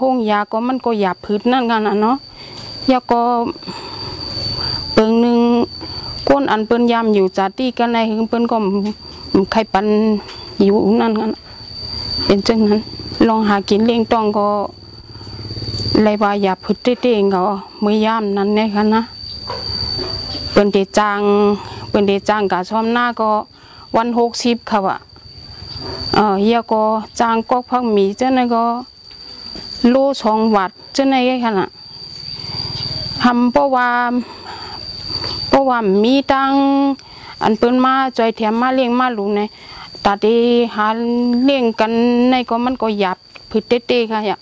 [0.00, 2.16] ห้องยาก็มันก็หยาบพืชนั่นงานน่ะเนาะ
[2.90, 3.20] ยาก็
[4.92, 5.40] เปิงหนึ่ง
[6.28, 8.56] ก้นอันเปิ้นยามอยู่จัดที่กันในหึงเปิ้นก็
[9.52, 9.86] ใครปัน
[10.62, 11.30] อยู่นั่นกัน
[12.26, 12.80] เป็นจังนั้น
[13.28, 14.46] ลองหากินเลี้ยงต้องก็
[16.02, 17.40] เลยว่าอย่าพึ่เต้งก็
[17.84, 19.02] มือยามนั้นเนี่ยค่ะนะ
[20.52, 21.20] เปิ้นเดจาง
[21.88, 23.30] เปิ้นเดจางกะชอมหน้าก็
[23.96, 24.98] วันหกสิบค่ะว่ะ
[26.14, 26.82] เออเฮียก็
[27.20, 28.64] จ้างก็พักมีเจ้านั่นก็
[29.90, 31.68] โลสองวัดเจ้านั่นค่น่ะ
[33.22, 33.88] ทำเพราะว่า
[35.48, 36.52] เพราะว่ามีตัง
[37.42, 39.48] อันเปิ้นมาจอยแถมมาเลี้ยงมาลูกเนี่ย
[40.04, 40.36] ตาดี
[40.74, 40.86] หา
[41.44, 41.92] เลี้ยงกัน
[42.30, 43.18] ในก็มันก็หยับ
[43.50, 44.38] พืชเต้ๆค่ะอย่า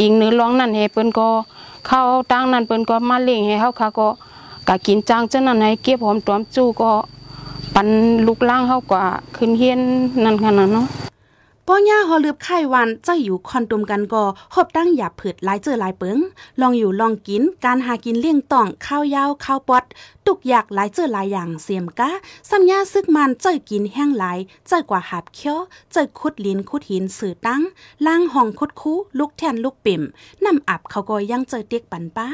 [0.00, 1.28] อีกหนึ่งร้องนั่นเฮเปิ้นก็
[1.86, 4.08] เข้าตั้งนั่นเปิ้นก็มาเลี้ยงให้เฮาค่ะก็
[4.68, 6.92] กะกินจางจังนั้นให้เก็บหอมตอมจู้ก็
[7.74, 7.88] ปัน
[8.26, 9.04] ลูกล่างเฮากว่า
[9.36, 9.80] ขึ้นเฮียน
[10.24, 10.86] นั่นขนาดเนาะ
[11.68, 14.24] ป้อย่าฮอลืบไข่วันจะอยู่คอนตุมกันก็
[14.54, 16.18] หอบตั้งหยาบผืดลายเจอลายเปิง
[16.60, 19.84] ลองอยู่ลองกิน การหากินเลี่ยงต่องข้าวยาวข้าวปอด
[20.26, 22.10] ตุกอยากลายเจอลายอย่างเสียมกะ
[22.50, 25.58] สัญญาซึกมันเจอกินแห้งหลายเจอกว่าหับเคี้ยว
[25.92, 27.62] เจอคุดลิ้นคุดหินสื่อตั้ง
[28.06, 30.02] ล่างห้องคุดคูลูกแทนลูกปิ่ม
[30.44, 32.28] น้ำอับเขาก็ยังเจอเตียกปันป้า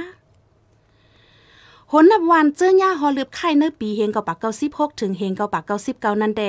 [1.91, 6.45] หนนับวันเจอย่าฮอลืบไข่เนื้อปีเฮงเกับปากเก้าสิบหกถึงเฮงเกับปากเก้าสิบเก้านันแด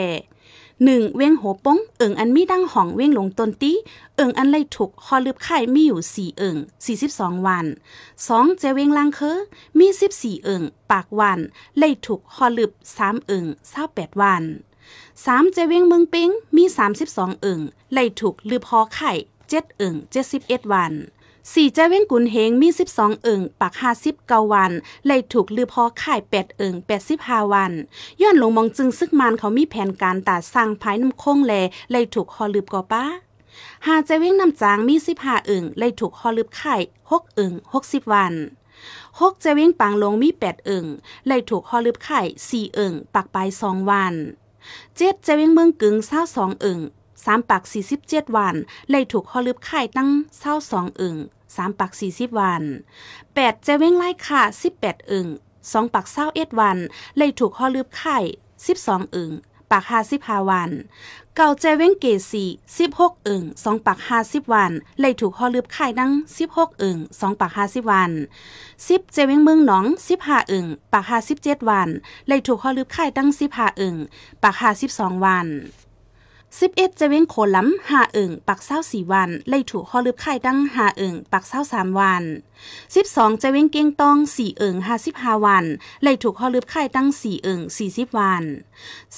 [0.84, 3.74] หนึ่งเว้งโหป้งเอิงอันมีดังห่องเว้งหลงตนตี
[4.16, 7.66] เอิงอันไล่ถูกฮอลืบไข่มีอยู่สี่เอิงสี่สิบสองวัน
[8.28, 9.38] สองเจเว้งลางเคอ
[9.80, 11.40] มีสิบสี่เอิงปากวัน
[11.78, 14.44] ไล่ถูกฮอลืบสามเอิงเศร้าแปดวัน
[15.26, 17.62] สามเจเว้งเมืองปิงมีสามสิบสองเอิง
[17.94, 19.14] ไล่ถูกลืบฮอไข่
[19.50, 20.94] เจ็ดเอิงเจ็ดสิบเอ็ดวัน
[21.52, 24.72] สี่เจ้าเว้งกุนเฮงมีสิบสองเอิงปากห้าสิบเก้าวัน
[25.08, 27.72] เลยถูกลือพอข่ายแปดเอิงแปดสิบห้าวัน
[28.22, 31.54] ย้อนลงมองจึงซึกมานเขามีแผนการตัดสร้างภายน้ำคงแล
[31.92, 33.06] เลยถูกคอลืบกอป้า
[33.86, 36.76] หาเจ้าเว้งน้ำจางมีสิบห้าเอิงเลยถูกคอลืบไข่
[37.12, 38.34] หกเอิงหกสิบวัน
[39.20, 40.86] หกเจวิงปางลงมีแปดเอิง
[41.28, 44.14] เลยถูกคอลืบไข่สี่เอิงปากไปสองวัน
[44.96, 46.80] เจ็ดเจวิงเมืองกึ่งเศร้าสองเอิง
[47.26, 48.56] สามปักสี่สิบเจ็ดวัน
[48.90, 50.10] เลยถูกคอลืบไข่ตั้ง
[50.40, 51.16] เศร้าสองเอิง
[51.56, 52.64] สามปักสี่สิบวัน
[53.34, 55.28] แปดจะเว้งไล่ค่าสิบแปดอึ่ง
[55.72, 56.78] สองปักเศร้าเอ็ดวัน
[57.18, 58.18] เลยถูกขอลืบไข่
[58.66, 59.32] สิบสองอึ่ง
[59.72, 60.70] ปักห้าสิบห้าวัน
[61.36, 68.12] เก่าเจเว้งเกสี่สิบหกอึ่งสองปักห้าสิบวัน เลยถูกขอลืบไข่ดังสิบหกอึ่งสองปักห้าสิบวัน
[68.88, 71.90] สิบเจเว้งเมืองหนองสิบห้าอึ่งปักห้าสิบเจ็ดวัน
[72.28, 73.96] เลยถูกขอลืบไข่ดังสิบห้าอึ่ง
[74.44, 75.48] ปักห้าสิบสองวัน
[76.62, 82.24] สิบเอ็ดจะเว้งโคล้ำหาเอิงปักเศร้าสี่วันเลยถูกข้อลืบไข่ดังหาเอิงปักเศร้าสามวัน
[82.96, 85.66] สิบสองจะเว้งเกียงตองสี่เอิงห้าสิบห้าวัน
[86.04, 88.44] เลยถูกข้อลืบไข่ดังสี่เอิงสี่สิบวัน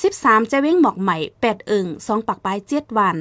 [0.02, 3.17] สิบสามจะเว้งหมอกใหม่แปดเอิงสองปักปลายเจ็ดวัน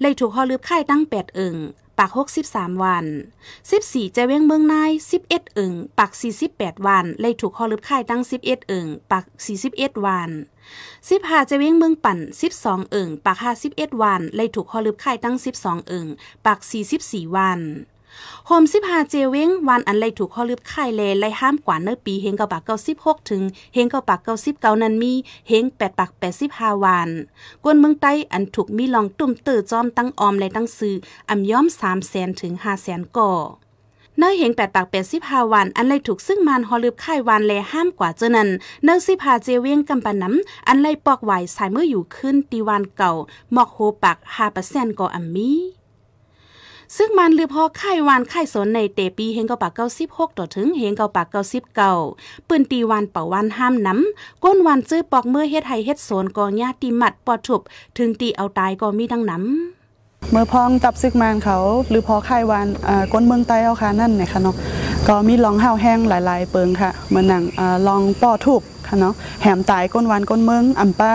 [0.00, 1.56] เลยถูกข้อลืบไข่ดังแปดเอิง
[1.98, 3.04] ปากหกสิบสามวัน
[3.70, 10.30] สิบสี่เจเวงเมืองนายสิบเอ็ดเอิงปักสี่สิบแปดวัน เลยถูกขอลืบไข่ตั้งสิบเอ็ดเอิงปักสี่สิบเอ็ดวัน
[11.10, 16.06] สิบห้าเจเวงเมืองปั่นสิบสองเอิงปากห้าสิบเอ็ดวัน เลยถูกคอลืบไข่ตั้งสิบสองเอิง
[16.46, 17.60] ปากสี่สิบสี่วัน
[18.46, 23.42] โฮมสิบหาเจเวงวันอันเลถูกข้อลืบไข่เลไลห้ามกว่าเนื้อปีเฮงเกาปากเก้าสิบหกถึง
[23.74, 25.12] เฮงเกาปากเก้าสิบเก้านั้นมี
[25.48, 27.08] เฮงแปดปากแปดสิบห้าวัน
[27.64, 30.94] กวนเมืองใต้อันถูกมีลองตุ่มเตอจอมตั้งออมและตั้งซื้อ
[31.28, 33.32] อ่ำย้อมสามแสนถึงห้าแสนก่อ
[34.18, 38.48] เนื้อเหงแปดปากแปดสิบห้าวัน อันเลถูกซึ่งมันฮอลืบไข่วันแลห้ามกว่าเจนัน
[38.84, 43.12] เนื้อสิพาเจเวียงกำปน้ำอันเลปอกไหวสายเมื่ออยู่ขึ้นตีวันเก่า
[43.52, 45.52] หมอกโฮปักห้าเปอร์เซ็นต์ก่ออัมมี
[46.96, 51.92] ซึ่งมันหรือพอไข่วานไข่สนในเตปีเฮงเกาปากเก้าสิบหกต่อถึงเฮงเกาปากเก้าสิบเก้า
[52.48, 57.60] ปืนตีวันเป่าวันห้ามน้ำก้นวันซื้อปอกเมื่อเฮ็ดไห้เฮ็ดโซนกองญาติมัดปอดถุบ
[57.98, 62.66] ถึงตีเอาตายก็มีดังน้ำเมื่อพองตับซึกมานเขาหรือพอไข่วาน
[63.12, 64.56] ก้นเมืองใต้เอาค่ะนั่นเนี่ยค่ะเนาะ
[65.08, 67.42] ก็มีลองห้าวแห้งหลาย ๆ เปิงค่ะเหมือนหนัง
[67.86, 71.14] ลองป้อทุบ ค่ะเนาะแหมตายก้นวานก้นเมืองอ่ำป้า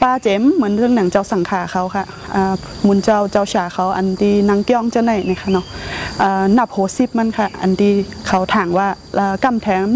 [0.00, 2.04] ป้าเจมเหมือนเรื่องหนังเจ้าสังขาเขาค่ะ
[2.86, 5.66] มุนเจ้าเจ้าฉาเขาอันดีนางเกี้ยงเจ้าไหนเนี่ยค่ะเนาะ
[6.56, 7.90] นับโหสิบมันค่ะ อันดี
[8.26, 8.88] เขาถางว่า
[9.44, 9.86] กำแถม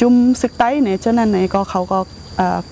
[0.00, 1.98] จุ่มซึกไตเนี่ยเจ้านั่นเนี่ยก็เขาก็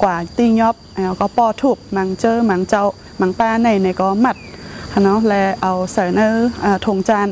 [0.03, 2.85] กว่าตียอบแล้วก็ปอทุบมังเจอมังเจ้า
[3.21, 4.37] มังป้าในในก็มัด
[4.93, 6.21] ค่ะเนาะแล้วเอาใส่ใน
[6.87, 7.29] ถงจาน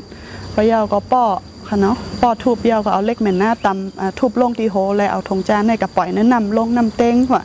[0.55, 1.25] พระยาก็ป้อ
[1.69, 7.45] ค่ะเนาะปอทูบเดียวก็เอาเล็กแม่นหน้าตำอ่าทุบลงที่โหแล้วเอาธงจานให้กับปล่อยแนะนำลงน้ำเต้งว่า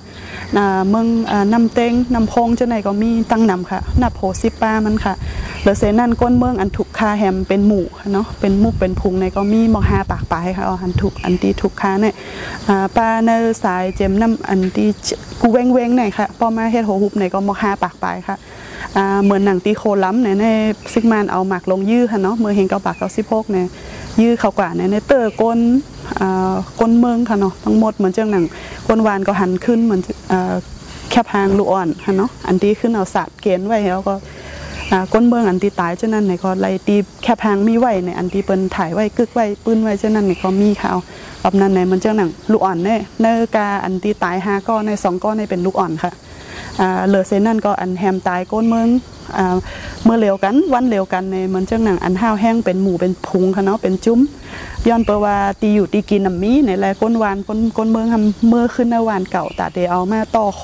[0.58, 1.08] น่ะเมือง
[1.54, 5.14] น้ำเต้งน้ำพงจังไหนก็มีตั้งนำค่ะหน้าโพสิป้ามันค่ะ
[5.62, 12.16] เหลือเสนั่นก้นเมืองอันถูกคาแฮมเป็นหมู่เนาะเป็นมุกเป็นพุงในก็มีมอหาปากปลายค่ะอันถูกอันที่ถูกคาเนี่ย
[12.68, 13.32] อ่าป้าใน
[13.64, 14.90] สายเจมน้ำอันที่
[15.42, 18.38] กูเวงเวงๆหนค่ะพอมาเฮ็ดโหหุบในก็มอหาปากปลายค่ะ
[19.24, 20.46] เหมือนหนังตีโคล้ำเนี่ยใน
[20.94, 23.68] ซิกแมนเอาหมักลงยื้อค่ะเนาะเมื่อเฮงเกาปากเกาสิบหกเนี่ย
[24.22, 25.60] ยื้อเขากว่าเนี่ยในเตอร์ก้น
[26.80, 28.46] ก้นเมืองค่ะเนาะทั้งหมดเหมือนเจ้าหนัง
[28.88, 30.02] ก้นวานก็หันขึ้นเหมือน
[31.10, 34.16] แคบหางลูกอ่อนค่ะเนาะอันที่ขึ้นเอาสาดเกณฑ์ไว้แล้วก็
[35.14, 41.00] ก้นเมืองอันที่ตายเจ้านั้นเนี่ยก็ไล่ตีแคบหางมีไว้ในอันที่เปิ้นถ่ายไว้กึกไว้ปืนไว้เจ้านั้นเนี่ยก็มีค่ะเอา
[41.42, 46.12] แบบนั้นเนี่ยมันเจ้าหนังลูกอ่อนเนี่ยเนกาอันที่ตายห้าก้อนในสองก้อนในเป็นลูกอ่อนค่ะ
[47.08, 48.88] เหลือเซนนั่นก็อันแฮมตายก้นเมือง
[50.04, 54.20] เมื่อเร็วกันวันเร็วกันในเหมือนเจ้าหนังอันห้าวแห้งเป็นหมูเป็นพุงค่ะเนาะเป็นจุ้ม
[54.88, 60.64] ย้อนเปว่าตีอยู่ตีกินน้ำมีในแลก้นวานก้นก้นเมืองทำเมื่อขึ้นในวานเก่าตาเดเอามาต่อโค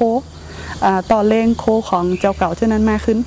[0.83, 3.17] อ่าต่อเลงโคของเจ้าเก่าเช่นนั้นมาขึ้น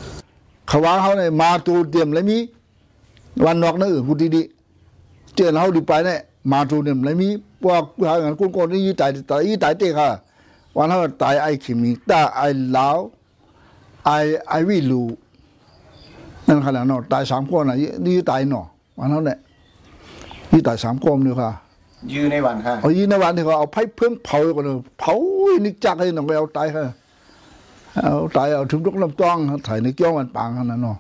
[0.71, 2.39] ขาวาเขาเนี่ยมาตูเตรียมเลยมี
[3.45, 6.21] วันนอกนั่นอื่นกูดีๆเจอเขาดีไปเนี่ย
[6.53, 7.29] มาตูเตรียมเลยมี
[7.63, 10.09] พวกหางินกูคนนี้ยี่ตายตายยี่ตายเตะค่ะ
[10.77, 12.47] วันเขาตายไอ้ขิมิตาไอ้
[12.77, 12.99] ลาว
[14.07, 14.17] ไอ้
[14.49, 15.03] ไอ้วิลู
[16.49, 18.67] นั่นขนาดเนาะตายสามคนอะยี่ตายเนาะ
[18.99, 19.39] วันเขาเนี่ย
[20.53, 21.51] ยี่ตายสามคนเนี่ยค่ะ
[22.13, 25.15] ยื้อในวันค่ะเอายีในวันที่เขาเอาไผ่เพิ่มเผาก่อนเลยเผา
[25.65, 26.83] นิกจักให้หนังไปเอาตายค่ะ
[28.03, 30.99] เอาตายเอาถึงตุกน้ำต้องถ่ายในเกี้ยวมันปางขนาดเนาะ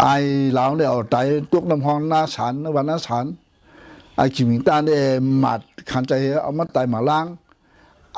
[0.00, 0.14] ไอ้
[0.52, 3.24] เหลาเนี่ยเอาตายตุกน้ำห้องหน้าศาลวันหน้าศาล
[4.16, 5.00] ไอ้ขิมิงตาเนี่ย
[5.38, 7.26] หมัดขันใจเอามาตายมาล้าง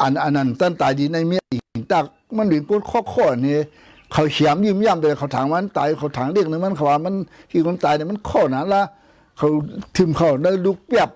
[0.01, 2.05] อันอันนั้นตั้นตายดีในเมียอีกตัก
[2.37, 3.59] มันหลิงก้นข้อข้อนี่
[4.13, 7.15] เขาเขียมยิ้มย่ำแต่เขาถางมันตายเขาถางเรียกนึงมันเขาว่ามัน
[7.51, 8.83] ที่คนตายเนี่ยมันข้อนั้นละ
[9.39, 9.49] เขา
[9.97, 11.09] ทิมเขาได้ลูกเปียบ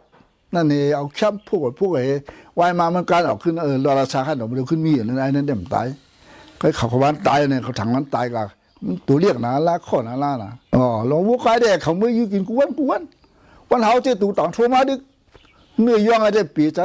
[0.54, 2.04] นั่นนี่เอาแคมพวกพวกไอ้
[2.58, 5.86] วายมามันการออกขึ้นเออราชาขันออกมาเร็วขึ้นมีอย่างนั้นไอ้นั่นเดี๋ยวมันตาย
[6.60, 8.46] ก็เขาเขาวันตายเนี่ยเขาถังมันตายกัน
[8.84, 13.00] มันตัวเรียกนะละข้อนะละนะอ๋อลองวุ้กายเด็กเขาไม่ยืกินกวนกวน
[13.68, 15.00] วันเฮาเจตูต่างโทรมาดึก
[15.82, 16.80] เนื้อย่องไอ้เด็กปีใจ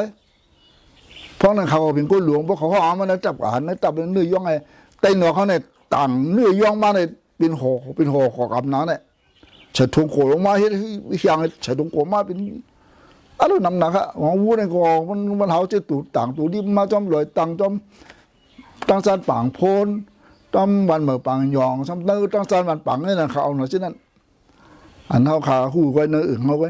[1.38, 4.56] เพราะนั้นเขาเป็นก้หลวงเพราะเขาเอามันจับอาหารนะจับเนื้อย่องไอ้
[5.02, 5.62] ไตหนอเขาเนี่ย
[5.94, 9.02] ต่างเนื้อย่องมาเนี่ยเป็นหอกเป็นหอกของกำน้ำเนี่ย
[9.74, 12.38] เฉดทงโขลงมาเฮ็ดเฮียงเฉดทงโขมาเป็น
[13.40, 17.74] อันนั้นนำหนักฮะของวูเนี่ยก็มันมันเขาจะตูต่างตูที่มาจอมลอยต่างจอม
[18.90, 19.88] ตั้งซานปางโพน
[20.54, 23.96] จอมวันเหมือปางยองซ้ำเนื้อตั้งซานวันปางนี่นะเขาเอาหน่อยเช่นนั้น
[25.10, 26.70] อันเขาขาหูไว้เนื้ออื่นเขาไว้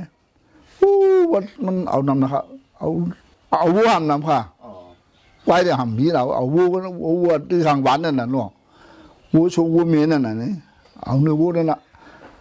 [0.82, 0.94] อู้
[1.32, 2.44] วันมันเอานำนะครับ
[2.80, 2.90] เอา
[3.60, 4.40] เอาวัวหำนำค่ะ
[5.46, 6.66] ไว้เดี๋ยวหำพีเราเอาวัว
[7.22, 8.50] วัวที่ทางวันนั่นน่ะเนาะ
[9.34, 10.54] วัวชูวัวเมียนั่นน่ะเนี่ย
[11.04, 11.80] เอาเนื้อวัวนั่นน่ะ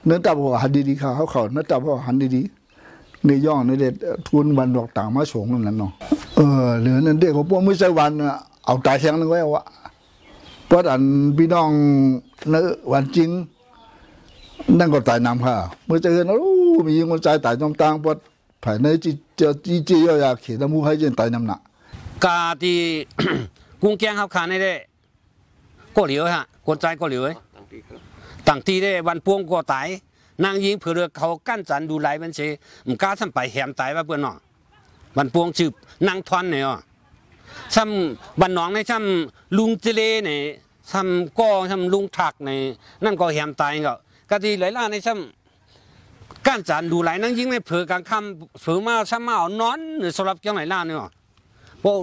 [0.06, 3.94] เนื้อตับหัวหันดีๆค่ะเขาเขาเนื้อตับหัวหันดีๆในย่องในเด็ด
[4.26, 5.90] ทุนวันดอกต่างมาสงนั่นแหละเนาะ
[6.36, 8.10] เออเหลือนั่นเด็กของพวกไม่ใช่วัน
[8.66, 9.64] เอาตายแทงนึงไว้วะ
[10.66, 11.02] เพราะอัน
[11.36, 11.70] พี่น้อง
[12.50, 13.30] เนื้อวันจริง
[14.78, 15.54] นั่นก็ตายนำค่ะ
[15.86, 16.38] เมื่อเจอเนอะ
[16.86, 18.16] มียิงคนใจตายจอมตังเพราะ
[18.64, 21.60] ภายในจีเจอจีจียอยากเขียนมูให้เจนตายนำหนัก
[22.24, 22.78] กาที่
[23.82, 24.74] กุ้งแกงเขาขานได้
[25.96, 27.36] ก็เหลียวฮะ คนใจก็เหลียวเอ้ย
[28.48, 29.88] ต่างที่ได้วันพวงก็ตาย
[30.44, 32.40] นางยิงเผื่อเขากั้นจันดูไหลมันเช
[32.88, 34.36] มกล้าทำไปแหมตายว่าเพื่อนเนาะ
[35.16, 35.70] วันพวงชื่อ
[36.06, 36.78] นางทอนเนี่ยอะ
[37.74, 40.42] ซ้ำวันน้องในซ้ำลุงเจเลเนี่ย
[40.92, 42.62] ซ้ำก็ซ้ำลุงถักเนี่ย
[43.04, 43.94] นั่นก็แหมตายก็
[44.30, 51.10] กะที่หลายล่าในซ้ำก้านจันดูไหลนางยิงในเผื่อกลางค่ำเผื่อมาซ้ำมาเอานอนหรือสำหรับจังไหนล่าเนี่ยอะ
[51.82, 51.98] พวก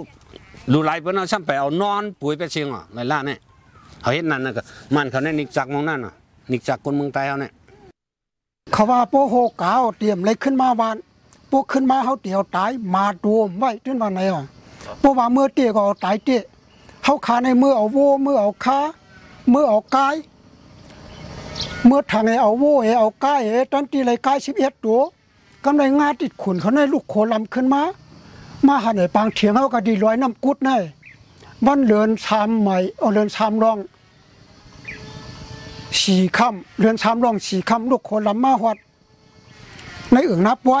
[0.72, 3.38] ดูไหลเพื่อนเอาซ้ำไปเอานอนปุ๋ยไปเชียงอะหลายล่าเนี่ย
[4.04, 4.62] เขาเห็นนั่นนะก็
[4.94, 6.14] มันเขาเนี่ยนิกจักมองนั่นอะ
[6.52, 7.52] นิกจักคนเมืองใต้เขาเนี่ย
[8.72, 10.96] เขาว่าโปโหกาวเตรียมเลยขึ้นมาวาน
[11.50, 14.44] พวกขึ้นมาเขาเตี่ยวตายมาดวมไว้จนวันไหนอะ
[14.98, 16.42] เพราะว่าเมื่อเตะก็เอาตายเตะ
[17.02, 18.78] เขาขาในมือเอาโวมือเอาขา
[19.52, 20.14] มือเอากาย
[21.86, 25.00] เมื่อทางไอเอาโวเอเอากายเอตันตีเลยกายสิบเอ็ดตัว
[25.64, 27.82] กำไรงาติดขุนเขาในลูกโคลำขึ้นมา
[28.66, 30.70] มาหันไอปางเถียงเขาก็ดีร้อยน้ำกุดใน
[31.66, 33.78] วันเลือนชามใหม่เอาเลือนชามร่อง
[36.02, 38.76] สี่คำเรือนชามร่องสี่คำลูกคนลำมาหอด
[40.12, 40.80] ในเอื่งนับไว้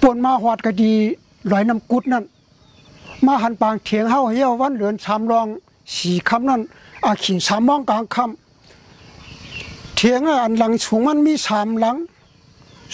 [0.00, 0.92] ปวนมาหอดก็ดี
[1.50, 2.24] ลอยน้ำกุดนั่น
[3.26, 5.46] มาหันปางเถียงเฮาเหี่ยววันเรือนชามร่อง
[5.96, 6.60] สี่คำนั่น
[7.04, 11.96] อาขินสามมองกลางคำเถียงอันหลังสูงมันมีสามหลัง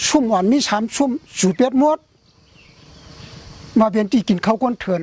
[0.05, 1.97] ชุ่มหวานมีสามชุ่มสูเปียดมด
[3.79, 4.95] มาเป็นที่กินข้าวก้นเถื่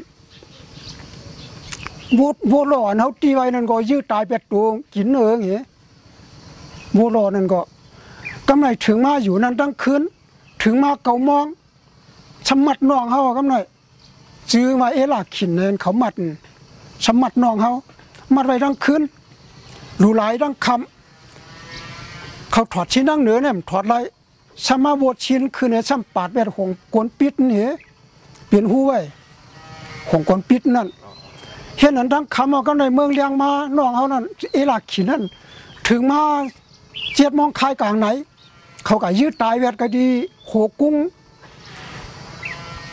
[2.10, 5.36] อน vô vô lò nó ti vai nên gọi dư tài bẹt tuồng chín nữa
[5.40, 5.58] nghe
[6.92, 7.66] vô lò nên gọi
[8.48, 10.02] กำไรถึงมาอยู่นั้นตั้งคืน
[10.62, 11.46] ถึงมาเกามอง
[12.48, 13.54] ชมัดน้องเฮากำไร
[14.52, 16.14] จื้อมาเอลาขินเนินเขามัด
[17.04, 17.70] ชมัดน้องเฮา
[18.34, 19.02] มัดไว้ตั้งคืน
[20.02, 23.94] รูหลายตั้งคำเขาถอดชิ้นนั่งเหนือเนี่ยถอดไร
[24.64, 27.66] ชมาบวชชิ้นคือเนี่ยช่ำปาดแบบหงกวนปิดนี่
[28.48, 28.98] เปลี่ยนหูไว้
[30.10, 30.86] หงกวนปิดนั่น
[31.78, 35.22] เห็นนั้นตั้งคำเอาก็ในเมืองเลียงมาน้องเฮานั่นเอลาขินนั่น
[35.88, 36.20] ถึงมา
[37.14, 38.06] เจ็ดมองคายกลางไหน
[38.86, 40.06] เขาก็ยืดตายแวดก็ดี
[40.46, 40.94] โหกุ้ง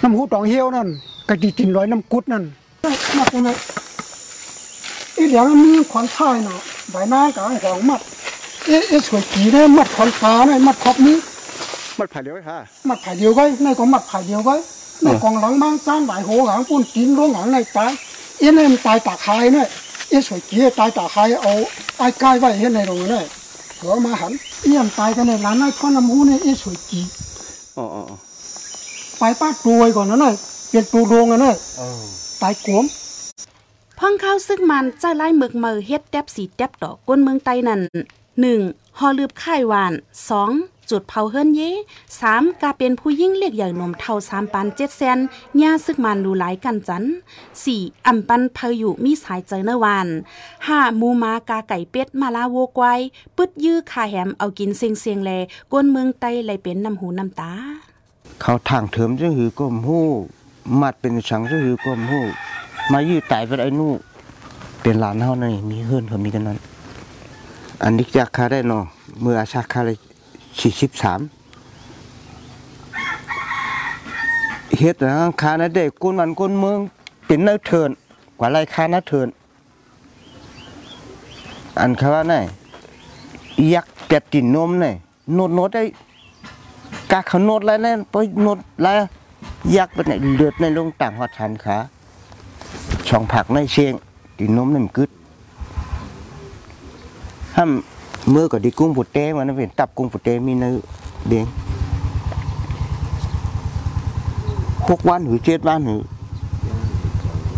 [0.02, 0.88] น้ำหูตองเฮียวนั่น
[1.30, 2.44] ก็ดีกินร้อยน้ำกุดนั่น
[3.18, 3.58] มัดตรงนั้น
[5.18, 6.60] อีเหลียงมีขวัญท้ายเนาะ
[6.92, 8.02] ใบหน้ากลางของมัด
[8.66, 11.18] เอ๊ะเอ๊ะสวยกีเนี่ยมัดขวัญขาเนี่ยมัดขอบนี้
[12.00, 12.58] มัดผ่าเดียวค่ะ
[12.90, 14.56] มัดไผ่เดียวไว้ในก็มัดไผ่เดียวไว้
[15.04, 17.92] ในกองหลังบางจ้านหลายโหหางปุ่นกินล้วงหางในตาย
[18.44, 19.68] เอ๊ะเนี่ยมันตายตาคายเนี่ย
[20.10, 21.54] เอ๊ะสวยกีตายตาคายเอา
[21.98, 23.26] ไอ้กายไว้เห็นในตรงนั้นเนี่ย
[23.80, 24.34] หัวมาหัน
[24.64, 27.02] เอี่ยมตายกันในร้านนายพ่อน้ำหูเนี่ยเอ๊ะสวยกี
[27.78, 28.04] อ๋ออ๋อ
[29.20, 30.34] ไปป้าดตัวไว้ก่อนนะเนี่ย
[30.70, 31.56] เปลี่ยนตัวดวงอะเนี่ย
[32.42, 32.86] ตายกวม
[34.00, 37.82] พ่องข้าวซึกมันเจ้าไล่เมือกเมอเฮ็ดแดบสีแดบดอกก้นเมืองไตนั่น
[38.60, 39.00] 1.
[39.00, 39.94] ฮอลืบค่ายหวาน
[40.42, 40.83] 2.
[40.94, 41.62] จุดเผาเฮิรนเย
[42.14, 42.62] 3.
[42.62, 45.18] กาเป็นผู้ยิ่งเรียกใหญ่หนมเท่าสามปันเจ็ดแสน
[45.62, 47.04] ย่าซึกมันรูหลายกันจัน
[47.54, 48.08] 4.
[48.08, 50.08] อำปันเพออยู่มีสายเจอเนวาน
[50.52, 50.98] 5.
[50.98, 53.00] หมูมากาไก่เป็ดมาลาโวกวาย
[53.38, 55.32] ปึดยื้อคาแหมเอากินเสียงเสียงแล
[55.72, 57.52] ก้นเมืองไตไหลเป็นน้ำหูน้ำตา
[58.42, 60.06] เขาทางเถิมจะหือก้มหู้
[60.80, 62.24] มัดเป็นสังจะหือก้มหู้
[62.92, 63.92] มายืดตายไปไอ้นู่
[64.82, 66.58] เป็นหลานเฮานี่มีเฮือนเขามีกันนั้น
[67.84, 68.84] อันนี้จากคาได้เนาะ
[69.22, 69.98] เมื่ออาชาคาเลย
[70.60, 71.20] สี่สิบสาม
[74.78, 76.80] เฮ็ดนะคานะเด็กกุนวันกุนเมือง
[77.26, 77.90] เป็นเนื้อเทิน
[78.38, 79.28] กว่าไรคานะเทิน
[81.80, 82.34] อันคาว่าไง
[83.74, 84.94] ยักษ์เป็ดตินนมเนี่ย
[85.34, 85.84] โนดโนดได้
[87.12, 88.96] กาขาโนดแล้วนั่นไปโนดแล้ว
[89.78, 91.78] ยักไปไหนเลือดในลงต่างหัดชันขา
[93.08, 93.94] ช่องผักในเชียง
[94.38, 95.10] ตีนมนั่นกึด
[97.58, 97.72] ห้าม
[98.32, 100.76] เมื่อก็ดีกุ้งปุดเต้มันเป็นตับกุ้งปุดเต้มีเนื้อ
[101.30, 101.46] เด้ง
[104.88, 106.02] พวกวันหรือเจ็ดวันหรือ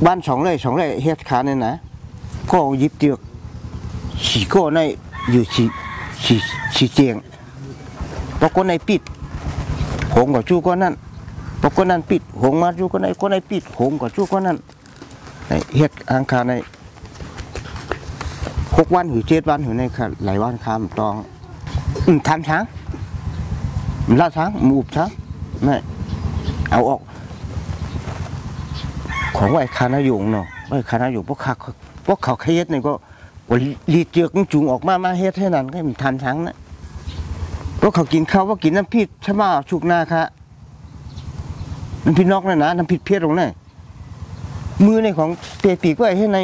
[0.06, 1.74] บ้านสองเลยสองเลยเฮ็ดขาเนี่ยนะ
[2.52, 3.20] ก็หยิบเตือก
[4.26, 4.80] ฉีก็ใน
[5.32, 5.64] อยู่ฉี
[6.24, 6.36] ฉี
[6.76, 7.16] ฉีเจียง
[8.42, 9.02] ปกในปิด
[10.16, 10.94] หงกับจู้ก็นั่น
[11.62, 14.58] ปกนั้นปิดหงมาจู้ก็ในก็ในปิดหงกับจู้ก็นั่น
[15.48, 16.54] ในเฮ็ดอังคารใน
[18.78, 21.16] หกวันหรือเจ็ดวันหรือในค่ะหลายวันคามตอง
[22.28, 22.64] ทำช้าง
[24.20, 25.10] ล่าช้างมูบช้าง
[25.64, 25.76] ไม่
[26.72, 27.02] เอาออก
[29.38, 31.54] ของไอ้คานายงเนาะไอ้คานายงพวกเขา
[32.08, 32.94] พวกเขาเคยเฮ็ดนี่ก็
[33.50, 33.58] ว่า
[33.94, 36.56] ลีดเจือกจุงออกมามาเฮ็ดให้นั่นก็มันทันช้างนะ
[37.82, 40.24] พวกเขากินข้าวว่ากินน้ำพริกช่ไหมชุกหน้าค่ะ
[42.06, 43.50] น้ำพริกนอกนั่นนะน้ำพริกเพี้ยตรงนั้น
[44.86, 46.38] มือในของเปียปีกไว้ให้ไหน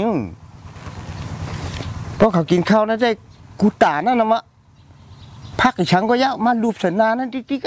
[2.21, 3.11] อื้อเขากินข้าวนั่นได้
[3.59, 4.41] กูตานั่นนะมะ
[5.61, 7.61] พักอีฉังก็ยาวมาลูบสันนานั่นติ๊ก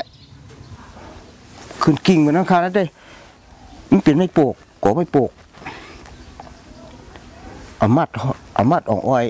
[0.78, 2.84] ๆขึ้นกิ่งเหมือนน้ำคานั่นได้
[3.90, 5.30] มันเป็นไม่โปกกไม่โปก
[7.80, 8.09] อามัด
[8.57, 9.24] อามัดอ่องอ้อย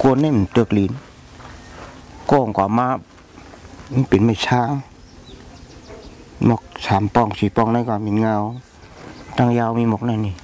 [0.00, 0.92] กวนนี่มันเตือกลิ้น
[2.30, 2.88] ก้องกว่ามา
[3.92, 4.70] มันเป็นไม่ช้าง
[6.46, 8.34] หมกสามปองสี่ปองนั่นก็มีเงา
[9.36, 10.34] ตั้งยาวมีหมกนั่นนี่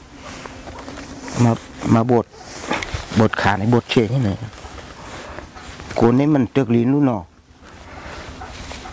[1.43, 1.53] มา
[1.95, 2.26] มาบด
[3.21, 4.39] บดขาในบดเชงให้หน่ย
[5.97, 7.23] โกนนี่มันเตือกลิ้นรู้นาะ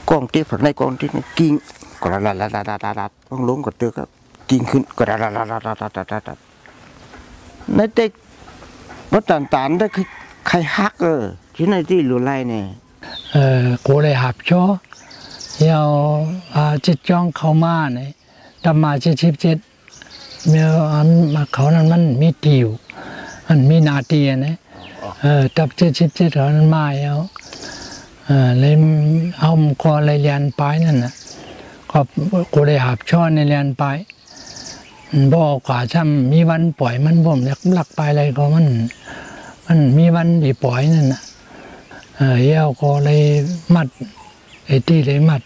[0.09, 1.53] กล้องเตี้ยผักในกล้องที่กิ้ง
[2.01, 4.09] กระดัดระดัดระดัดระดัดต้องล้มก็เตือกครับ
[4.49, 6.37] กิ้งขึ้นกระดัดระดัดระดัดระดัดระดัด
[7.75, 8.11] ในเด็ก
[9.13, 10.05] รถต่างๆได้คือ
[10.47, 11.21] ใครฮักเออ
[11.55, 12.65] ที่ในที่หลุไล่เนี่ย
[13.33, 14.63] เออกูเลยหับชอ
[15.63, 15.91] เยาว
[16.55, 18.09] อาจิตจ้องเขามาเนี่ย
[18.63, 19.57] ดำมาเจ็ดสิบเจ็ด
[20.47, 22.67] เมื่ออันมาเขานั้นมันมีติว
[23.47, 24.55] มันมีนาเตียนะ
[25.21, 27.15] เออตับเจ็ดสิบเจ็ดเขานั้นมาเอา
[28.25, 28.75] เออเลย
[29.39, 31.13] เอามก็เลยเรียนไปนั่นนะ
[31.91, 31.99] ก็
[32.53, 33.83] กูเลยหับชอในเรียนไป
[35.33, 38.67] บอกว่าช่ำมีวันปล่อยมันบ่มอยากลักไปอะไรก็มัน
[39.65, 41.21] มันมีวันที่ปล่อยนั่นนะ
[42.15, 43.21] เออเย้าก็เลย
[43.75, 43.87] มัด
[44.65, 45.41] ไอ้ที่เลยมัด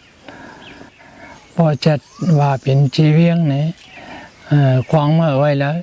[1.56, 2.00] พอจัด
[2.40, 3.66] ว่าเป็นชีเวียงเนี่ย
[4.48, 5.76] เออควางเมื่อไว้แล้ว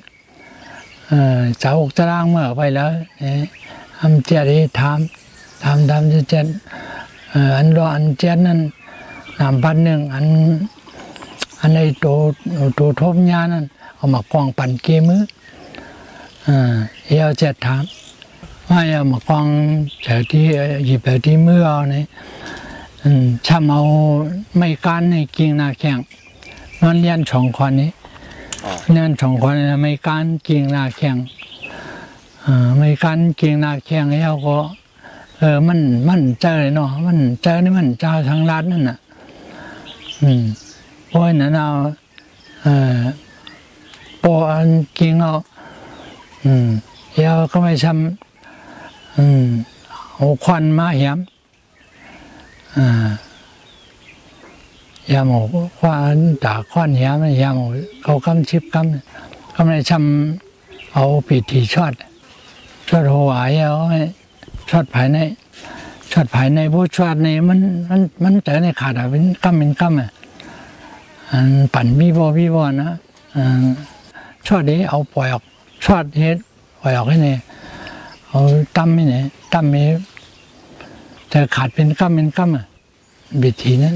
[1.59, 2.89] เสาอกตารางเมื่อไว้แล้ว
[3.19, 3.39] เนี่ย
[3.99, 6.45] ทำเจดีทำทำทำจะเจ็ด
[7.57, 8.59] อันรออันเจ็ดนั้น
[9.39, 10.25] นำพันหนึ่งอัน
[11.59, 12.05] อันในโต
[12.75, 15.21] โตทบยานั้นเอามากองปั่นเกมือ
[16.47, 16.75] อ่า
[17.13, 19.45] เย้าเจ็ดทำว่าเอามากอง
[20.05, 20.45] จากที่
[20.85, 22.05] หยิบแบบที่มือเอาเนี่ย
[23.03, 23.81] อืมชำเอา
[24.57, 25.99] ไม่การในกิ่งนาแข้ง
[26.81, 27.89] มันเรียนสองคนนี้
[28.91, 31.17] เรียนสองคนนี้ไม่การกิ่งนาแข้ง
[32.45, 34.57] อ่าไม่การกิ่งนาแข้งแล้วก็
[35.37, 38.97] เออมันมันเจอเนาะมันเจอนี่มันเจ้าทางรัฐนั่นน่ะ
[40.21, 40.43] อืม
[41.07, 41.69] เพราะนั้นเอา
[42.63, 43.01] เออ
[44.23, 45.33] ปออันกิ่งเอา
[46.45, 46.67] อืม
[47.15, 49.45] แล้วก็ไม่ทำอืม
[50.15, 51.17] เอาควันมาเหียม
[52.77, 53.07] อ่า
[55.13, 55.39] ยาหมู
[55.79, 57.65] ควันตาควันเหียมยาหมู
[58.03, 61.93] เขากำชิบกำกำเลยทำเอาปีทีชอด
[62.89, 63.73] ชอดหัวายเอา
[64.69, 65.17] ชอดภายใน
[66.11, 70.09] ชอดภายในผู้ชอดในมันมันมันแต่ในขาดอะเป็นกำเป็นกำอะ
[71.31, 72.91] อันปั่นวีบอวีบอนะ
[73.35, 73.65] อ่า
[74.47, 75.43] ชอดนี้เอาปล่อยออก
[75.85, 76.37] ชอดเฮ็ด
[76.81, 77.39] ปล่อยออกให้เนี่ย
[78.29, 78.41] เอา
[78.77, 79.83] ตั้มให้เนี่ยตั้มให้
[81.29, 82.65] แต่ขาดเป็นกำเป็นกำอะ
[83.43, 83.95] วิธีนั้น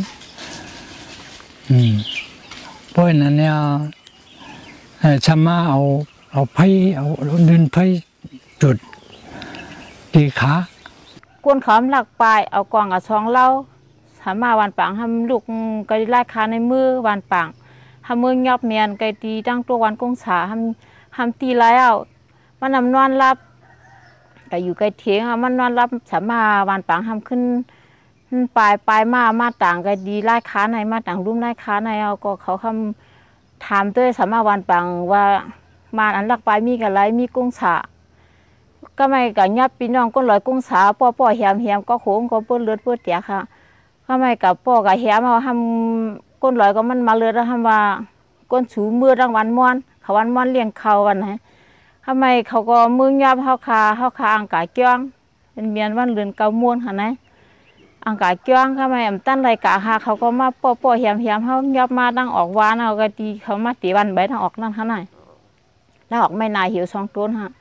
[2.91, 3.55] เพราะนั้นเนี่ย
[5.25, 5.79] ชามาเอา
[6.31, 7.05] เอาไผ่เอา
[7.49, 7.83] ดินไผ่
[8.61, 8.77] จุด
[10.13, 10.53] ตีขา
[11.43, 13.45] กวนขอมหลักปลายเอากวางกับช่องเล่า
[14.19, 15.41] สามาวันปังทำลูก
[15.89, 17.47] ก็ได้ไล่คาในมือวันปัง
[18.05, 21.93] ทำมือยอบเมียนไกตีตั้งตัววันกงสาทำทำตีไรเอา
[22.59, 23.37] มันนำนอนรับ
[24.51, 27.41] ก็อยู่ไกลเทียงมันนอนรับสามาวันปังทำขึ้น
[28.57, 35.23] ปลายปลายมามาต่างก็ดีไล่ค้าในมาต่างรุ่มไล่ค้าในเอาก็เขาคำถามด้วยสามาวันปังว่า
[35.97, 37.73] มาอันหลักปลายมีกันไรมีกุ้งสา
[38.97, 43.39] ก็ไม่กับยับพี่น้องก็ลอยกุ้งสาป้อป้อแหมแหมก็โขงก็เปื้อนเลือดเปื้อนเตียค่ะ
[44.05, 47.79] ก็ไม่กับป้อกับแหมเอาทำก้นลอยก็มันมาเลือดแล้วทำว่า
[48.51, 51.27] ก้นสูมือรางวันม้วนเขาวันม้วนเลี้ยงเขาวันไหน
[52.05, 54.97] ทำไมเขาก็มือยับเฮาคาเฮาคาอังกาเกี้ยง
[55.53, 57.03] เป็นเมียนวันเรือนเกาม้วนค่ะไหน
[58.05, 64.95] อังกาเกี้ยงทำไมอำตั้นไรกาหาเขาก็มาป้อป้อแหมแหมเฮายับมาตั้งออกวานเอาก็ดีเขามาตีวันใบทางออกนั่นค่ะไหน
[66.07, 67.51] แล้วออกไม่นายหิวสองต้นฮะ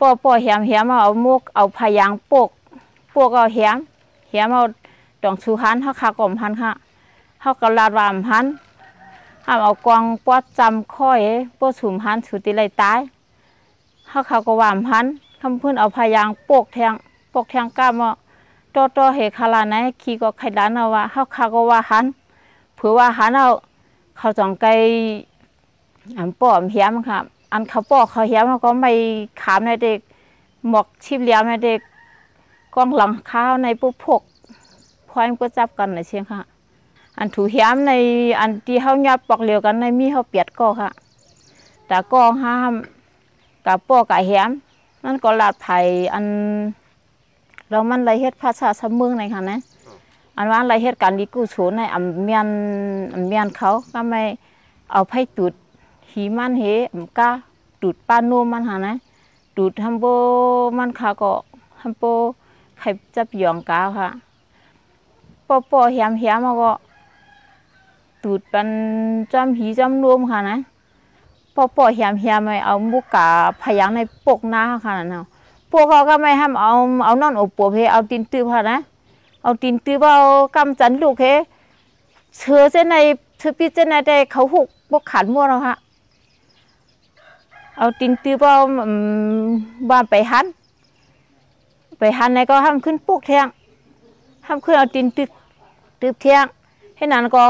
[0.00, 2.50] ปอปอแหมแหมเอามุกเอาพยางปก
[3.14, 3.76] ปกเอาแหม
[4.30, 4.62] แหมเอา
[5.22, 6.72] ดองชูหันเฮาคากลมพันค่ะ
[7.40, 8.44] เฮาก็ลาดวามพัน
[9.46, 11.20] ห้ามเอากวางปอดจำค่อย
[11.58, 13.00] ปอสุมหันสุติไรตาย
[14.08, 15.04] เฮาเขาก็วามพัน
[15.40, 16.92] คำเพื้นเอาพยางปกแทง
[17.34, 18.14] ปกแทงก้ามอะ
[18.74, 22.04] ตอตอเฮคาลาไหนขี่ก็ไข่ดานเอาว่าเฮาคาก็ว่าหัน
[22.76, 23.48] เผื่อว่าหันเอา
[24.16, 24.66] เขาจองไก
[26.18, 27.18] อันป้อมแหมค่ะ
[27.52, 28.92] อันเขาปอกเขาเหียมันก็ไม่
[29.42, 29.98] ขามในเด็ก
[30.68, 31.80] หมอกชิบเลี้ยมในเด็ก
[32.74, 34.22] กองหลังข้าวในปุ๊บพก
[35.08, 36.40] พอยมันก็จับกันนะเชียงค่ะ
[37.18, 37.92] อันถูเหียมใน
[38.40, 40.90] อันที่เขายับปอกเหลียวกันในมีเขาเปียดก็ค่ะ
[41.88, 42.72] แต่ก็ห้าม
[43.66, 44.50] กับปอกกับเหียม
[45.04, 45.78] นั่นก็ลาดไผ่
[46.14, 46.26] อัน
[47.74, 49.58] เรามันไรเฮ็ดภาษาสมเมืองในค่ะนะ
[50.36, 52.48] อันว่าไรเฮ็ดการดีกู้โฉนในอำเมียน
[53.14, 54.22] อำเมียนเขาก็ไม่
[54.92, 55.52] เอาไผ่ตุด
[56.10, 56.64] หีมันเห
[56.96, 57.30] มกา
[57.82, 58.94] ดูดปานูมันหานะ
[59.56, 60.04] ดูดทำโบ
[60.78, 61.32] มันขาก็
[61.80, 62.02] ทำโบ
[62.78, 64.08] ไข่จับหยองกาค่ะ
[65.48, 66.72] ปอปอเหียมเหียมก็
[68.24, 68.68] ดูดปัน
[69.32, 70.56] จำหีจำรวมค่ะนะ
[71.54, 73.28] ปอปอเหียมเหียมไม่เอามุกกา
[73.62, 75.24] พยังในปกหน้าค่ะนะ
[75.76, 76.72] พวกเขาก็ไม่ห้ามเอา
[77.04, 78.78] เอานอนอบปวเพเอาตีนตื้อค่ะนะ
[79.42, 80.22] เอาตีนตื้อเอา
[80.56, 81.22] กำจันลูกเพ
[82.38, 82.94] เชื้อเส้นใน
[83.38, 85.74] เชื้อปีเส้นในแต่เขาหุกบกขันมั่วแล้วค่ะ
[87.78, 88.58] เอาตินตื้อเอา
[89.90, 90.46] บ้านไปหัน
[91.98, 93.46] ไปหันในก็ห้ามขึ้นปุกเทียง
[94.46, 95.28] ห้ามขึ้นเอาตินตื้อ
[96.00, 96.44] ตื้อเทียง
[96.96, 97.44] ให้นั้นก็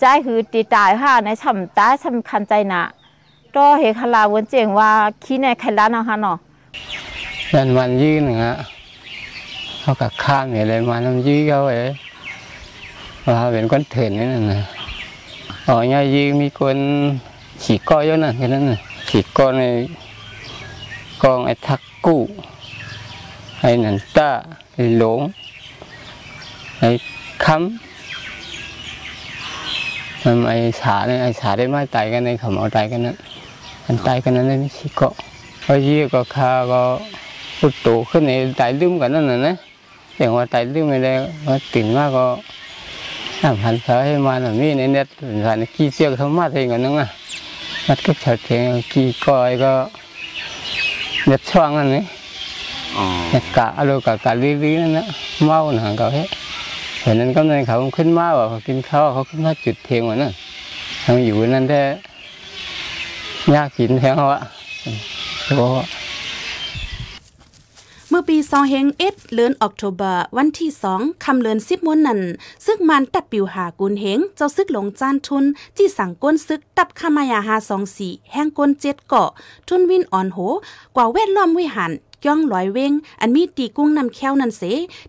[0.00, 2.80] ใจคือตีตายค่ะในช่ำตาช่ำคันใจหนา
[3.56, 4.90] ก็เฮคลาวนเจงว่า
[5.24, 6.38] ขี้ในใครร้านเอาค่ะเนาะ
[7.54, 8.56] ยันวันยืนหนึ่งอะ
[9.80, 11.84] เขากับข้ามอย่างไรมาน้ำยื้อเขาเอ๋
[13.26, 14.60] ว่าเป็นคนเถื่อนนี่นั่นนะ
[15.68, 16.76] อ๋อเนี่ยยื้อมีคน
[17.62, 18.78] ขี่ก้อยเยอะนั่นแค่นั้นนะ
[19.08, 19.64] ขี่ก้อนใน
[21.22, 22.20] กองไอ้ทักกู้
[23.60, 24.30] ไอ้นันตา
[24.74, 25.20] ไอ้หลง
[26.80, 26.88] ไอ้
[27.44, 27.56] คำ
[30.22, 33.16] มันไอ้สาเนี่ยไอ้สาได้ไม่ตายกันในขาเอาตายกันนั้น
[33.84, 35.14] มันตายกันนั้นไม่ขี่เกาะ
[35.64, 36.82] พอยี่ก็คาก็
[37.58, 39.54] พุทโตขึ้นในตายลืมกันนั่นน่ะนะ
[40.16, 41.12] อย่างว่าตายลืมไม่ได้
[41.48, 42.26] ว่าตื่นมากก็
[43.42, 45.08] น้ำพันเขาให้มาหน่อยมีในเน็ต
[45.44, 47.08] ผ่านขี้เสียกธรรมะเองกันนั่งอะ
[47.86, 49.72] มัดก็เฉดเทียงกี่ก้อยก็
[51.26, 52.02] เด็ดช่วงอันนี้
[53.30, 55.06] เด็ดกะอะไรกะกะลีลีนั่นนะ
[55.44, 56.24] เมาหนังเขาเฮ้
[57.00, 60.32] เห็นนั้นก็ในเขาขึ้นมาว่าเขากินข้าวเขาขึ้นมาจุดเทียงวันนั้น
[61.02, 61.82] เขาอยู่นั่นแท้
[63.54, 64.42] ยากกินแทงเขาอะ
[65.46, 65.66] โอ้
[68.10, 72.20] เมื่อปีสองเฮงเอ็ดเลือนออกโทเบอร์วันที่สองคำเลือนสิบมวนนั้น
[72.66, 75.44] ซึกมันตับปิวหากุนเฮงเจ้าซึกหลงจานทุน
[75.76, 79.28] ที่สั่งก้นซึกตับขมายาหาสองสี่แห้งก้นเจ็ดเกาะ
[79.68, 80.38] ทุนวินอ่อนโห
[80.96, 81.92] กว่าเวทล้อมวิหาร
[82.26, 84.62] ย่องลอยเวงอันมีตีกุ้งนำแค้วนันเส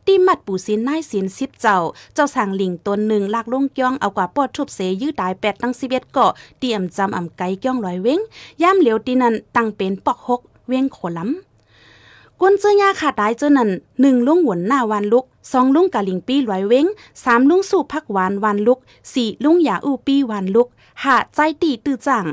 [0.06, 1.78] ตีมัดปู่สินนายสินสิบเจ้า
[2.14, 8.20] เจ้าสั่งลิงตนหนึ่งลากลงย่องเอากว่าปอดทุบเสยื้อตายแปดตั้งสิบเอ็ดเกาะเตรียมจำอ่ำไกย่องลอยเวง
[8.62, 11.49] ย่ามเหลียวตีนันตั้งเป็นปอกหกเวงโขล้ำ
[12.42, 13.70] กวนเจ้ายาขาดตายเจ้านั่น
[14.02, 16.86] หนึ่งลุงหวนหน้าวันลุกสองลุงกะลิงปี้ลอยเว้ง
[17.24, 18.80] สามลุงสู่พักหวานวันลุก
[19.14, 20.68] สี่ลุงหยาอูปี้วันลุก
[21.04, 22.26] ห้าใจตีตื้อจัง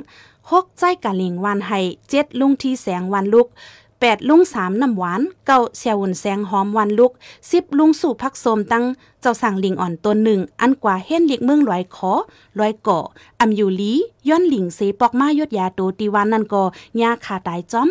[0.50, 3.46] หกใจกะลิงวันไห้เจ็ดลุงทีแสงวันลุก
[4.00, 7.12] แปดลุงสามน้ำหวานเก้าเสียวุ่นแสงหอมวันลุก
[7.50, 8.84] สิบลุงสู่พักโสมตั้ง
[9.20, 12.12] เจ้าสั่งลิงอ่อนตนหนึ่งอันกว่าเฮ็นลิกเมืองลอยขอ
[12.58, 13.04] ลอยเกาะ
[13.40, 13.92] อำอยู่ลี
[14.28, 16.62] ย้อนหลิงเสปอกมายดยาโตตีวันนั่นก็
[17.00, 17.88] ยาขาตายจ้อม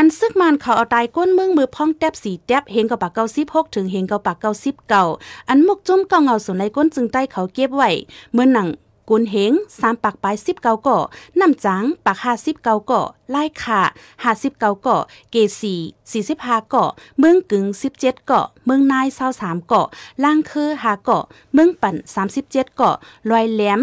[0.00, 5.04] อันซึกมันเขาเอาตายก้นเมืองมือพ้องแตบสีแตบเฮงกับปากเก้าสิบหกถึงเฮงกับปากเก้าสิบเก่า
[5.48, 7.90] อันมุกจุ้มเก่าเงาส่วนในก้นจึงใต้เขาเก็บไว้
[8.32, 8.68] เมื่อหนัง
[9.08, 10.98] กุนเฮงสามปากปลายสิบเก้าก่อ
[11.40, 13.80] น้ำจังปากห้าสิบเก้าก่อไล่ขา
[14.24, 14.96] ห้าสิบเก้าก่อ
[15.30, 15.74] เกสี
[16.10, 16.84] สี่สิบห้าก่อ
[17.18, 19.82] เมืองกึ่งสิบเจ็ดก่อเมืองนายเศร้าสามก่อ
[20.24, 21.18] ล่างคือห้าก่อ
[21.54, 22.90] เมืองปั่นสามสิบเจ็ดก่อ
[23.30, 23.80] ลอยแหลม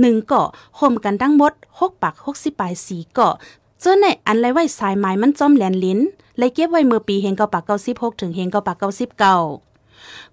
[0.00, 0.48] หนึ่งเกาะ
[0.78, 3.34] ห่มกันทั้งหมดหกปากหกสิบปลายสีเกาะ
[3.80, 6.00] เจ้าในอันไรไว้สายไม้มันจอมแหลนลิ้น
[6.38, 9.36] เลยเก็บไว้เมื่อปีเฮงเกาปากเก้าสิบหกถึงเฮงเกาปากเก้าสิบเก้า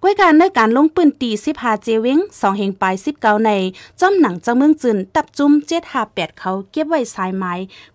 [0.02, 3.50] ก้วยการในการลงปืนตีสิบหาเจวิงสองเฮงปลายสิบเก้าใน
[4.00, 7.52] จอมหนังจังเมืองจืนตับจุ้มเจ็ดหาแปดเขาเก็บไว้สายไม้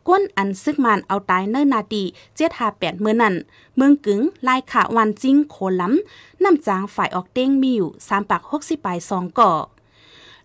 [0.08, 2.04] ก้นอันซึกมันเอาตายเนิ่นนาตี
[2.36, 3.36] เจ็ดหาแปดเมื่อนั้น
[3.76, 9.52] เมืองกึ๋งลายขาวันจริงโคล้ำน้ำจางฝ่ายออกเต้งมีอยู่สามปากหกสิบปลายสองก่อ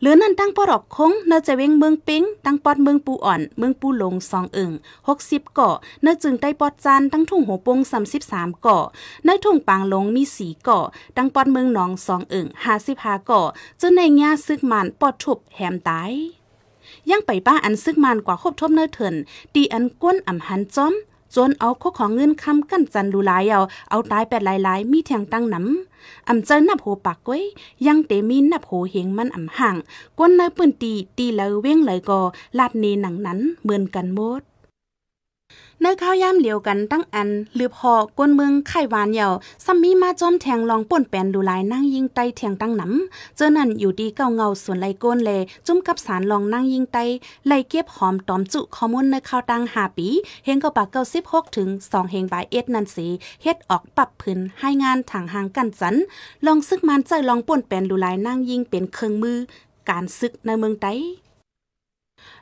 [0.00, 4.72] หรือนั่นตั้งปอดอกคงเนจะเวงเมืองปิงตั้งปอดเมืองปูอ่อนเมืองปูลงสองเอิง
[5.08, 8.84] หกสิบเกาะเนจึงได้ปอดจานตั้งทุ่งหัวปงสามสิบสามเกาะ
[9.24, 10.86] ในทุ่งปางลงมีสีเกาะ
[11.16, 13.48] ตั้งปอดเมืองหนองสองเอิงห้าสิบห้าเกาะ
[13.80, 16.12] จนในงาซึกมันปอดทุบแหมตาย
[17.10, 19.14] ยังไปป้าอันซึกมันกว่าคบทบเนอเถิน
[19.54, 20.94] ตีอันก้นอ่ำหันจอม
[21.36, 23.60] จนเอาข้อของเงินคำกั้นจันดูหลายเอา
[23.90, 27.42] เอาตายแปดหลายๆ มีแทงตั้งน้ำอ่ำเจอนับโหปากก้อย
[27.86, 29.76] ยังเตมีนับโหเหงมันอ่ำห่าง
[30.18, 32.20] ก้นในปืนตีตีเลยเว้งเลยกอ
[32.58, 34.42] ลาดเนหนังนั้นเหมือนกันหมด
[35.82, 39.28] ในข้าวยามเหลียวกันตั้งอันหรือพอก้นเมืองไข่หวานเหยา
[39.64, 45.30] ซัมมีมาจอมแทงลองป่นแปนดูลายนั่งยิงไตแทงตั้งน้ำเจอนั่นอยู่ดีเก้าเงาส่วนไรก้นเล
[45.66, 46.98] จุ่มกับสารลองนั่งยิงไต
[47.46, 50.08] ไลเก็บหอมตอมจุข้อมูลในข้าวตังหาปี
[50.44, 53.06] เฮงก็ปากเก้าสิบหกถึงสองเฮงบายเอ็ดนันสี
[53.42, 55.94] เฮ็ดออกปรับพื้นให้งานทางหางกันจัน
[56.46, 59.38] ลองซึกมันใจลองป่นแปนดูลายนั่งยิงเป็นเครื่องมือ
[59.88, 60.88] การซึกในเมืองไต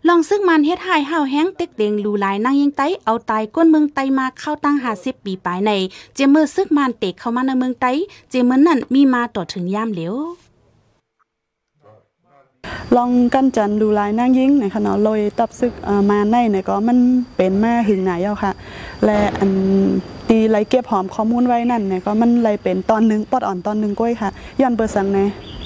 [0.08, 5.70] ลองซึ่งมันเฮ็ดให้ห้าวแห้งเต็กเดงลูลายนั่งยิงไตเอาตายก้นเมืองไตมาเข้าตั้งหาสิบปีปลายใน
[6.14, 7.86] เจมือซึกมันเตกเข้ามาในเมืองไต
[8.30, 10.14] เจมือนั่นมีมาต่อถึงยามเหลียว
[12.96, 15.72] ลองกันจันดูลายนั่งยิงในขณะลอยตับซึก
[16.10, 16.98] มาในเนี่ยก็มัน
[17.36, 18.52] เป็นมาหึงไหนเอาค่ะ
[19.04, 19.50] และอัน
[20.28, 24.30] ตีไรเก็บหอมข้อมูลไว้นั่นเนี่ยก็มันไรเป็นตอนหนึงปอดอ่อนตอนหนึงก้อยค่ะ
[24.60, 25.18] ย้อนเปิดสังใน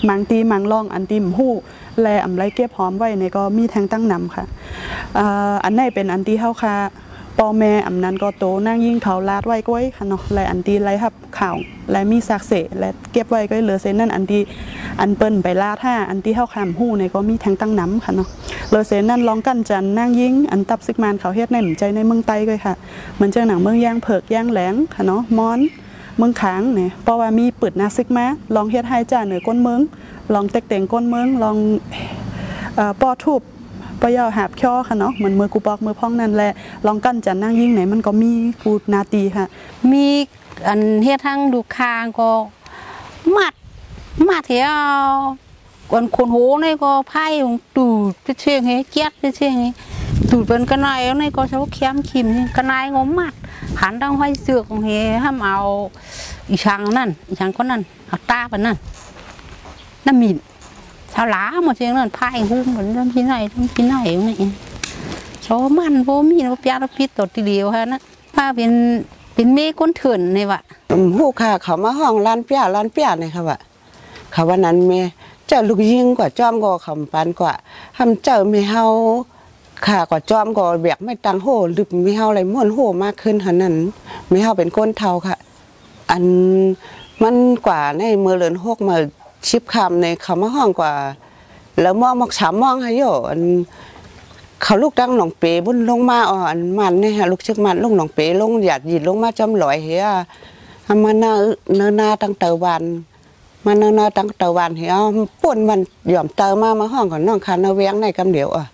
[0.09, 1.53] มังตีมังลองอันตีมหู้
[2.03, 4.45] และอำไรเก็บหอมไว้เนี่ยก็มีแทงตั้งนำค่ะ
[5.65, 6.75] อันไหนเป็นอันที่เฮาค่ะ
[7.39, 11.57] ปอแม่อำนั้นก็โตนั่งยิงเขาลาดไว้ก้อยค่ะเนาะและอันที่ไรครับข่าว
[11.91, 14.43] และมีซักเสและเก็บไว้ก็เหลือเส้นนั่นอันที่
[15.01, 18.29] อันเปิ้นไปลาดห้าอันที่เฮาคำหู้เนี่ยก็มีแทงตั้งน้ำค่ะเนาะ
[18.69, 22.75] เหลือเส้นนั่นลองกันจันนั่งยิงอันตับซึกมานเขาเฮ็ดในหมใจในเมืองไต้ก็ค่ะ
[23.15, 25.61] เหมือนเจ้าหนังเมืองย่างเผือกย่างแหลงค่ะเนาะมอน
[26.19, 29.81] เมืองขางเนี่ยเพราะว่ามีปืดนาซึกมาลองเฮ็ดให้จ้าเหนือก้นเมือง
[30.35, 31.57] ลองเต็กเต่งก้นเมืองลอง
[32.75, 33.41] เอ่อปอทูบ
[34.01, 36.53] ปะยาวหาบช่อค่ะเนาะเหมือนมือกูปอกมือพ้องนั่นแหละ
[36.87, 39.47] ลองกั้นจันนั่งยิ่งไหนมันก็มีกูนาตีค่ะ
[39.91, 40.07] มี
[40.67, 42.31] อันเฮ็ดทั้งดูคางก็
[43.37, 43.55] มัด
[44.29, 44.69] มัดเหี่ย
[45.07, 45.15] ว
[45.91, 47.27] คนคนโหนี่ก็ไพ่
[47.77, 49.65] ตูดไปเชียงเฮเจี๊ยดไปเชียงเฮ
[50.31, 53.35] ตูดเป็นกระไนแล้วนี่ก็ชาวเขียมขิมกระไนงมมัด
[53.81, 54.91] หันตั้งห้อยเสือกของเฮ
[55.25, 55.59] ห้ามเอา
[56.49, 58.77] อีช่างนั่นอีช่างคนนั้นเอาตาไปนั่น
[60.07, 60.37] น้ำมิน
[61.13, 63.97] ชาวหลาหมดเชียงนั่นไพ่หุ้มเหมือนทำที่ไหนทำที่ไหน
[64.29, 64.37] นี่
[65.43, 65.47] โช
[65.79, 68.01] มันโบมีนปยาตพิษตดทีเดียวฮะนะ
[68.37, 68.73] ป้าเป็น
[69.35, 70.61] เป็นเมฆก้นเถื่อนนี่วะ
[71.17, 73.59] หูค่ะ เขามาห้องร้านเปียร้านเปียนี่ค่ะว่า
[74.33, 74.93] เขาวันนั้นเม
[75.47, 77.55] เจ้าลูกยิงกว่าจอมก็คำปันกว่า
[77.97, 78.85] ทำเจ้าไม่เฮา
[79.87, 83.75] ค่ะกว่าจอมก็แบกไม่ตังโหหรือไม่เฮาอะไรม่วนโหมากขึ้นหันนั้น
[84.29, 85.37] ไม่เฮาเป็นก้นเทาค่ะ
[86.11, 86.25] อัน
[87.23, 88.97] มันกว่าในเมื่อเลือนหกมา
[89.49, 90.93] ชิบคำในเขามาห้องกว่า
[91.81, 93.43] แล้วมองมักสามมองให้โยอัน
[94.63, 100.07] เขาลูกดั้งหนองเปบุญลงมาอ่อนมันเนี่ยฮะลูกชึกมันลูกหนองเปลงหยาดหยิดลงมาจอมลอยเฮีย
[100.87, 101.25] ทำมาเน
[101.77, 102.83] เนนาตั้งเตาวัน
[103.65, 104.95] มาเนนาตั้งเตาวันเฮีย
[105.43, 108.65] ป่นมันหย่อมเตามามาห้องของน้องคันเวียงในกำเดียวอะ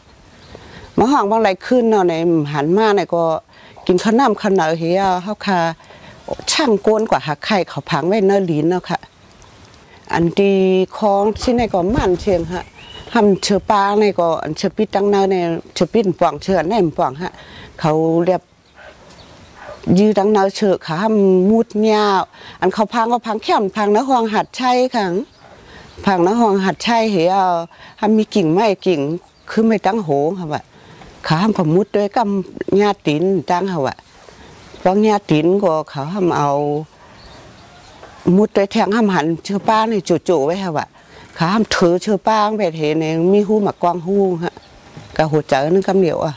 [0.98, 2.14] มาห้องบางไรขึ้นเนาะใน
[2.52, 3.24] หันมาในก็
[3.86, 5.58] กินข้าวน้ำข้าวเหนียวเฮียเฮาคา
[6.50, 8.98] ช่างโกนกว่าหักไข่เขาพังไว้เนอลินเนาะค่ะ
[10.12, 10.56] อันที่
[10.98, 12.64] ของที่ในก็มันเชียงฮะ
[13.12, 15.36] ทำเชือปลาในก็อันเชือปิดตั้งเนาใน
[15.74, 17.32] เชือปิดป่องเชือในป่องฮะ
[17.80, 17.92] เขา
[18.24, 18.42] เรียบ
[19.98, 22.22] ยื้อตั้งเนาเชือขาทำมุดยาว
[22.60, 25.12] อันเขาพังก็พังแค่มพังนะห้องหัดใชัยขัง
[26.06, 27.34] พังนะห้องหัดใชัยเหี่ย
[27.98, 29.00] ทำมีกิ่งไม้กิ่ง
[29.50, 30.62] คือไม่ตั้งโหงค่ะว่า
[31.26, 33.96] ขาทำผมมุดด้วยกำญาตินตั้งค่ะว่า
[34.78, 36.50] เพราะญาตินก็เขาทำเอา
[38.36, 39.94] มุดด้วยแทงห้ามหันเชือป้าใน
[40.28, 40.86] จู่ๆไว้ค่ะว่า
[41.38, 44.54] ขาห้ามถือเชือป้างไปเทในมีหูหมากกวางหูฮะ
[45.16, 46.34] กะหัวใจนึงคำเดียวอะ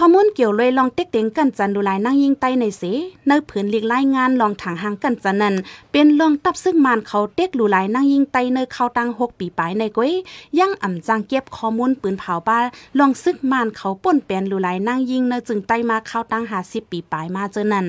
[0.00, 2.82] ข้อมูลเกี่ยวเลยลองเต็กเต็งกันจันดูลายนั่งยิงไตในเส
[3.28, 5.54] ในผืนหลีกไล่งานลองถางหางกันจันนั้น
[5.92, 10.12] เป็นลองตับซึ่งมานเขาเต็กลูลายนั่งยิงไตในเข้าตังหกปีปลายในก้อย
[10.58, 12.58] ยังอ่ำจางเก็บข้อมูลปืนเผาบ้า
[12.98, 17.86] ลองซึกมานเขาป่นแปลนลูลายนั่งยิงในจึงไตมาเข้าตังหาสิบปีปลายมาเจอนัน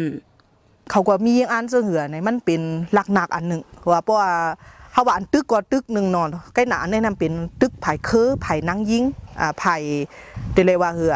[0.91, 2.61] เขาก็มีอันเสือเหือในมันเป็น
[2.93, 4.31] หลักหนักอันหนึ่งว่าเพราะว่า
[4.91, 9.03] เขาว่าอันตึกก็ตึกหนึ่งนอนใกล้หนาแนะนำเป็นตึกไผ่เคอไผ่นั่งยิง
[9.39, 9.75] อ่าไผ่
[10.53, 11.15] เตเลว่าเหือ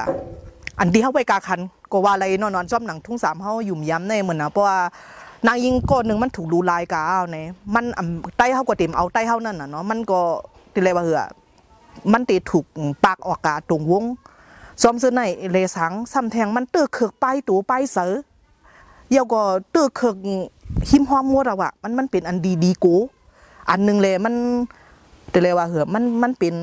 [0.81, 1.59] อันที่เขาไปกาคัน
[1.91, 4.77] ก็ว่าอะไรนอนนอนจอมหนังทุ่งสามเขาหยุ่มย้ำในเหมือนนะเพราะว่า
[5.47, 7.37] นางยิงก้อนหนึ่งมันถูกดูลายกาเอาใน
[7.75, 7.85] มัน
[8.37, 10.19] ใต้เขาก็เต็มเอาใต้เขานั่นน่ะเนาะมันก็
[10.71, 11.23] เตเลว่าเหือ
[12.13, 12.65] มันตีถูก
[13.05, 14.03] ปากออกกาตรงวง
[14.81, 15.21] ซ้อมเสื้อใน
[15.51, 18.11] เลสังซ้ำแทงมันเตื้อเขือกไปตูไปเสือ
[19.11, 19.41] เยาก็
[19.73, 20.15] ตื้อเคิก
[20.89, 22.95] หิมหอมมัวเราอะมันมันเป็นอันดีดีกู
[23.69, 24.35] อันหนึ่งเลยมัน
[25.31, 26.55] แต่เลยว่าเหือมันมันเป็น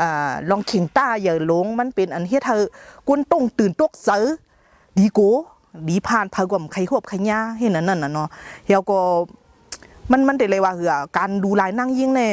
[0.00, 2.62] อ่าลองขิงต้าอย่าหลง มันเป็นอันเฮ็ดเธอ
[3.08, 4.24] กวนต้องตื่นตกเสือ
[4.98, 5.20] ดีโก
[5.88, 8.28] ดีผ่านเผากว่าใครควบใครย่าเห็นนั่นน่ะเนาะ
[8.66, 8.98] เฮาก็
[10.10, 12.32] มันมันแต่เลยว่าเหือการดูลายนั่งยิ่งเนี่ย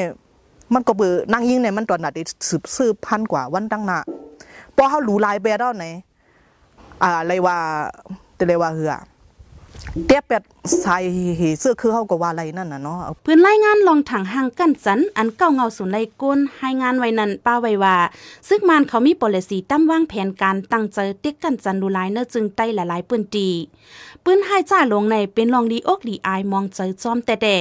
[0.73, 3.99] มันก็เบื่อนั่งยิ่งเนี่ยมันตอนนั้นได้สืบสืบพันกว่าวันตั้งหน้า
[4.75, 5.85] พอเฮารู้ลายแบดอนไหน
[7.03, 7.57] อ่าเลยว่า
[8.35, 8.93] แต่เลยว่าเหือ
[10.05, 10.43] เตี้ยเป็ด
[10.81, 10.97] ใส่
[11.59, 17.95] เสื้อคือเขาก็ว่าอะไรนั่นน่ะเนาะพื้นไล่งานลองถังหางกันจันอันเก้าเงาสุนไลก้นให้งานไว้นั่นป้าไว้ว่า
[18.49, 23.47] ซึ่งมันเขามีปลิสีตั้มว่างแผนการตั้งเจอเตี้ยกันจันดูลายเนื้อจึงไต้หลายๆปืนตี
[24.25, 27.55] ปืนให้จ้าลงในเป็นลองดีอกดีอายมองเจอจอมแต่แต่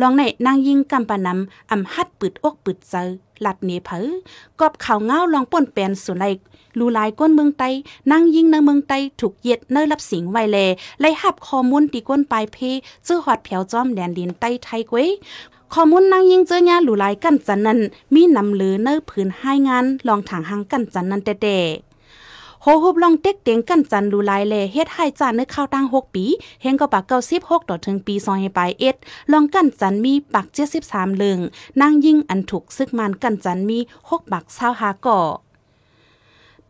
[0.00, 3.02] ลองในนางยิงกำปะนำอำฮัดปืดอกปืดเจอ
[3.42, 3.98] หลัดเนเพอ
[4.60, 6.26] กอบข่าวเงาลองป่นแปนสุนไล
[6.78, 7.64] ลูลายก้นเมืองไต
[8.10, 10.58] นั่งยิงในเมืองไตถูกเย็ดเนอรับสิงไวแล
[11.00, 12.56] ไล่หับข้อมูลตีก้นปลายเพ
[13.04, 15.08] เจื้อหอดแผวจอมแดนดินไตไทยกวย
[15.72, 17.78] ข้อมูลนางยิงเจอยาหลูลายกันจันนั้น
[18.14, 21.58] มีนำเหลือเนอผืนให้งานลองถางหางกันจันนั้นแต่แต่
[22.66, 26.24] โฮฮุบลองเต็กเต็งกันจันดูลายแลเฮ็ดให้จานในข้าวตั้งหกปี
[26.62, 28.96] เฮงก็ปากเก้าสิบหกต่อถึงปีซอยปลายเอ็ด
[29.32, 31.38] ลองกันจันมีปักเจ็ดสิบสามเลือง
[31.80, 33.78] นางยิ่งอันถูกซึกมันกันจันมี
[34.10, 35.20] หกบักเศร้าหาก่อ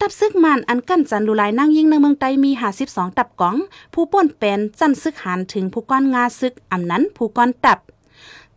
[0.00, 3.56] ตับซึกมันอันกั้นจันดูลายนั่งยิ่งในเมืองไตมีหาสิบสองตับกอง
[3.94, 7.78] ผู้ป้นเป็นจันซึกหันถึงผู้ก้อนงาซึกอำนั้นผู้ก้อนตับ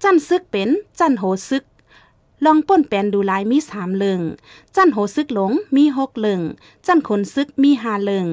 [0.04, 0.70] จันซึกเป็น
[1.00, 1.64] จันโหซึก
[2.46, 4.22] ลองป้นแปนดูลายมีสามเลิง
[4.76, 6.42] จันโหซึกหลงมีหกเลิง
[6.88, 8.26] จันขนซึกมีห้าเลิง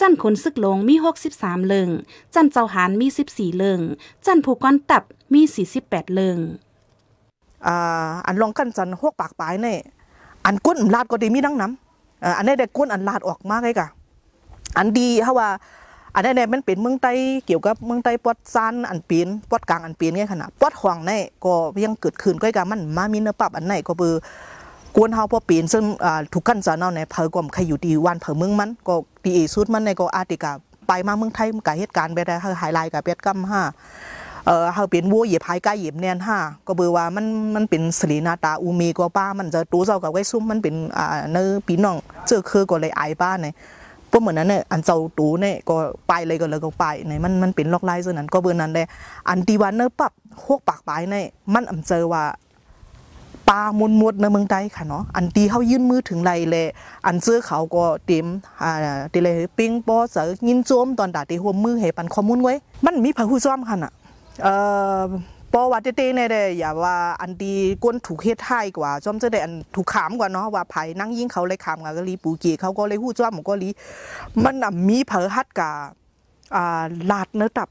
[0.00, 1.88] จันขนซึกหลงมีหกสิบสามเลิง
[2.34, 3.80] จันเจ้าหานมีสิบสี่เลิง
[4.26, 5.02] จันผู้ก้อนตับ
[5.34, 6.36] มีสี่สิบแปดเลิง
[7.66, 9.78] อ่าอันลองกันจันหกปากปลายเนี่ย
[10.44, 13.88] อันก้นลาดก็ดีมีดังน้ำอันนี้ได้ก้นอันลาดออกมากเลยกะ
[14.76, 15.48] อันดีเพราะว่า
[16.18, 17.12] อันนี้เนี่ยมันเป็นเมืองไต้
[17.46, 21.54] เกี่ยวกับเมืองไต้ปอดซานอันปีนปอดกลางอันปลี่ยนไงขนาดปอดห่วงเนี่ยก็
[21.84, 24.14] ยังเกิดขึ้นก็กะมันมามีเนื้อปรับอันไหนก็คือ
[24.96, 28.94] กวนเฮาพอปีนซึ่งอ่าถูกกันจันเอาในเผอกว่าใครอยู่ดีวันเผอเมืองมันก็
[29.24, 30.52] ดีเอสุดมันในก็อาติกา
[30.88, 33.62] ไปมาเมืองไทยมันก็เหตุการณ์ไปได้เฮาไฮไลท์กับเป็ดกัมห้า
[34.46, 41.96] เออเฮาเป็นวัวเหยียบหายกายเหยียบแนนห้าก็เบือว่ามันมันเป็นสรีนาตาอูมีก็ป้ามันจะตู้เจ้ากับไว้ซุ่มมันเป็นอ่าเนื้อปีน้อง
[42.26, 43.54] เจอคือก็เลยอายป้าเนี่ย
[44.10, 45.76] พวกเหมือนนั้นเนี่ยอันเจ้าตูเนี่ยก็
[46.08, 48.86] ไปเลยก็เลยก็ไปเนี่ยมันมันเป็นล็อกไล่ส่วนนั้นก็เบือนั้นเลย
[49.28, 50.12] อันที่ว่าเนื้อปับ
[50.46, 52.24] พวกปากปลายเนี่ยมันอำเจอว่า
[53.48, 56.66] ปลามดมดในเมืองไทยค่ะเนาะอันตีเขายื่นมือถึงไรเลย
[57.06, 58.26] อันเสื้อเขาก็เต็ม
[58.62, 58.72] อ่า
[59.12, 62.54] ตีเลยปิ้งปอเสือยินโจมตอนด่าตีหัวมือให้ปันข้อมูลไว้
[62.84, 63.92] มันมีผู้ซ้อมค่ะน่ะ
[64.42, 64.54] เอ่
[65.00, 65.02] อ
[65.52, 73.68] ปอว่าเต้ๆเนี่ยเด้อย่าว่าอันดีก้นถูกเฮ็ดให้กว่าจอมจะได้อันถูกขามกว่าเนาะว่าไผนั่งยิ่งเขาเลยขามกับก็ลีปูเกีเขาก็เลยฮู้จ้อมก็ลี
[74.44, 75.70] มันน่ะมีเผอฮัดกะ
[76.54, 77.68] อ่าลาดเนื้อตับ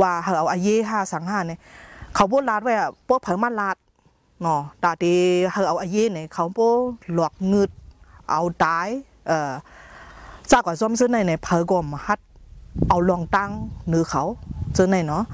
[0.00, 1.60] ว่าเฮาเอาอาเย่5สังหาเนี่ย
[2.14, 3.76] เขาบ่ลาดไว้อะพวกเผอมาลาด
[4.42, 5.12] เนาะตาตี
[5.52, 6.70] เฮาเอาอาเย่เนี่ยเขาบ่
[7.12, 7.70] หลอกงึด
[8.30, 8.88] เอาตาย
[9.26, 9.52] เอ่อ
[10.50, 12.20] จากกว่าซ้อมซื้อในในเพอกมฮัด
[12.88, 13.50] เอาลองตั้ง
[13.88, 14.22] เนื้อเขา
[14.76, 15.24] ซื้อในเนาะ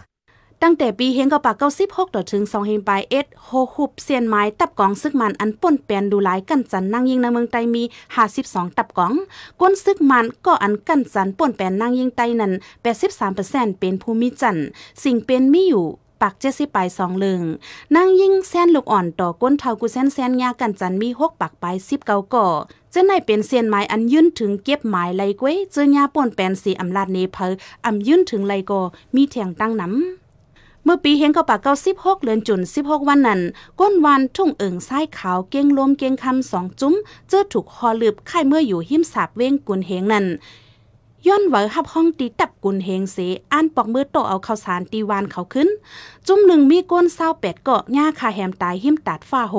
[0.63, 7.83] ตั้งแต่ปีเฮงกับปากเก้าสิบหกต่อถึงสองเฮงปลายเอ็ดโฮฮุบเซียนไม้ตับกองซึกมันอันป่นแปนดูหลายกันจันนั่งยิงในเมืองไตมี
[8.15, 9.13] ห้าสิบสองตับกอง
[9.61, 12.53] ก้นซึกมันก็อันกันจันป่นแปนนั่งยิงไตนั้น
[12.83, 14.57] แปดสิบสามเปอร์เซ็นต์เป็นภูมิจัน
[15.03, 15.87] สิ่งเป็นมีอยู่
[16.21, 17.43] ปากเจสิปลายสองเลึง
[17.95, 22.47] นางยิ่งแซนลูกอ่อนต่อก้นเทากุแซนแซนยากันจันมีหกปากปลายสิบเก้าก่อ
[22.91, 27.47] เจ้าในเป็นเซียนไม้อันยื่นถึงเก็บหมายไลกวยเจอยาป่นแปนสีอำลาดเนเพอ
[27.87, 28.81] อำยื่นถึงไลกอ
[29.15, 30.30] มีแทงตั้งน้ำ
[30.85, 33.41] เมื่อปีเฮงก็ปากเก้าสิบหกเดือนจุนสิบหกวันนั้น
[33.81, 36.95] ก้นวันทุ่งเอิงซ้ายขาวเก้งลมเก้งคำสองจุ้ม
[37.28, 40.26] เจอถูกคอลืบไข่เมื่ออยู่หิมสาบเว้งกุนเฮงนั้น
[41.26, 43.16] ย้อนไหวหับห้องตีตับกุนเฮงเส
[43.53, 45.68] อ่านปอกมือโตเอาข้าวสารตีวานเขาขึ้น
[46.26, 49.57] จุ้มหนึ่งมีก้นเศร้าเป็ดเกาะหญ้าคาแหมตายหิมตัดฝ้าโห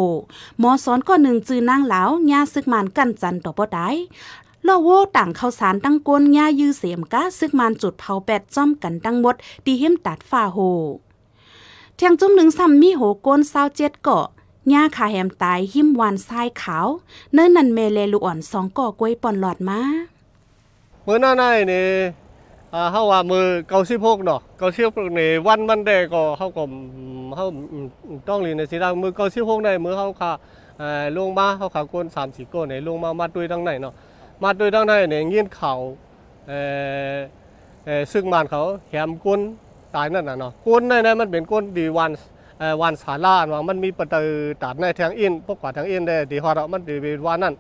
[0.60, 3.90] หมอสอนก็หนึ่งจือนางเหลาหญ้าซึกมันกันจันต่อบ่ได้
[4.68, 10.58] ลอโวต่างข้าวสารตั้งก้นหญ้ายื้อเสียมก้าซึกมันจุดเผาเป็ดจ้อมกันตั้งหมดตีหิมตัดฝ้าโห
[11.96, 14.26] เทียงจุ่มหนึ่งซ้ำมีโหโกนเศร้าเจ็ดเกาะ
[14.70, 16.88] หญ้าขาแหมตายหิมวานทรายขาว
[17.34, 19.80] เนิ่นนันเมเลลูอ่อนสองก่อกล้วยป่อนหลอดมา
[21.06, 21.86] มื้อหน้าในนี่
[22.92, 23.46] เฮาว่ามือ
[23.86, 24.42] 96เนาะ
[24.74, 26.64] 96นี่วันมันได้ก็เฮาก็
[27.36, 27.46] เฮา
[28.28, 30.32] ต้องเรียนในสิดังมือ96ได้มือเฮาค่ะ
[31.18, 33.94] ลงมาเฮาค่ะก้น3 4ก้นนี่ลงมามาด้วยทางไหนเนาะ
[34.44, 35.74] มาด้วยทางไหนนี่เงียนเขา
[36.48, 36.60] เอ่
[37.16, 37.18] อ
[37.86, 39.42] เอ่อซึ่งบ้านเขาแหมก้น
[39.96, 42.12] ตายนั่นน่ะเนาะก้นนั่นน่มันเป็นก้นดีวัน
[42.60, 44.22] เอ่อวันสาลาว่ามันมีประตู
[44.64, 46.96] ตัดในทางอินพวกกว่าทางอินได้ดีฮอดมันดี
[47.28, 47.54] วันนั้น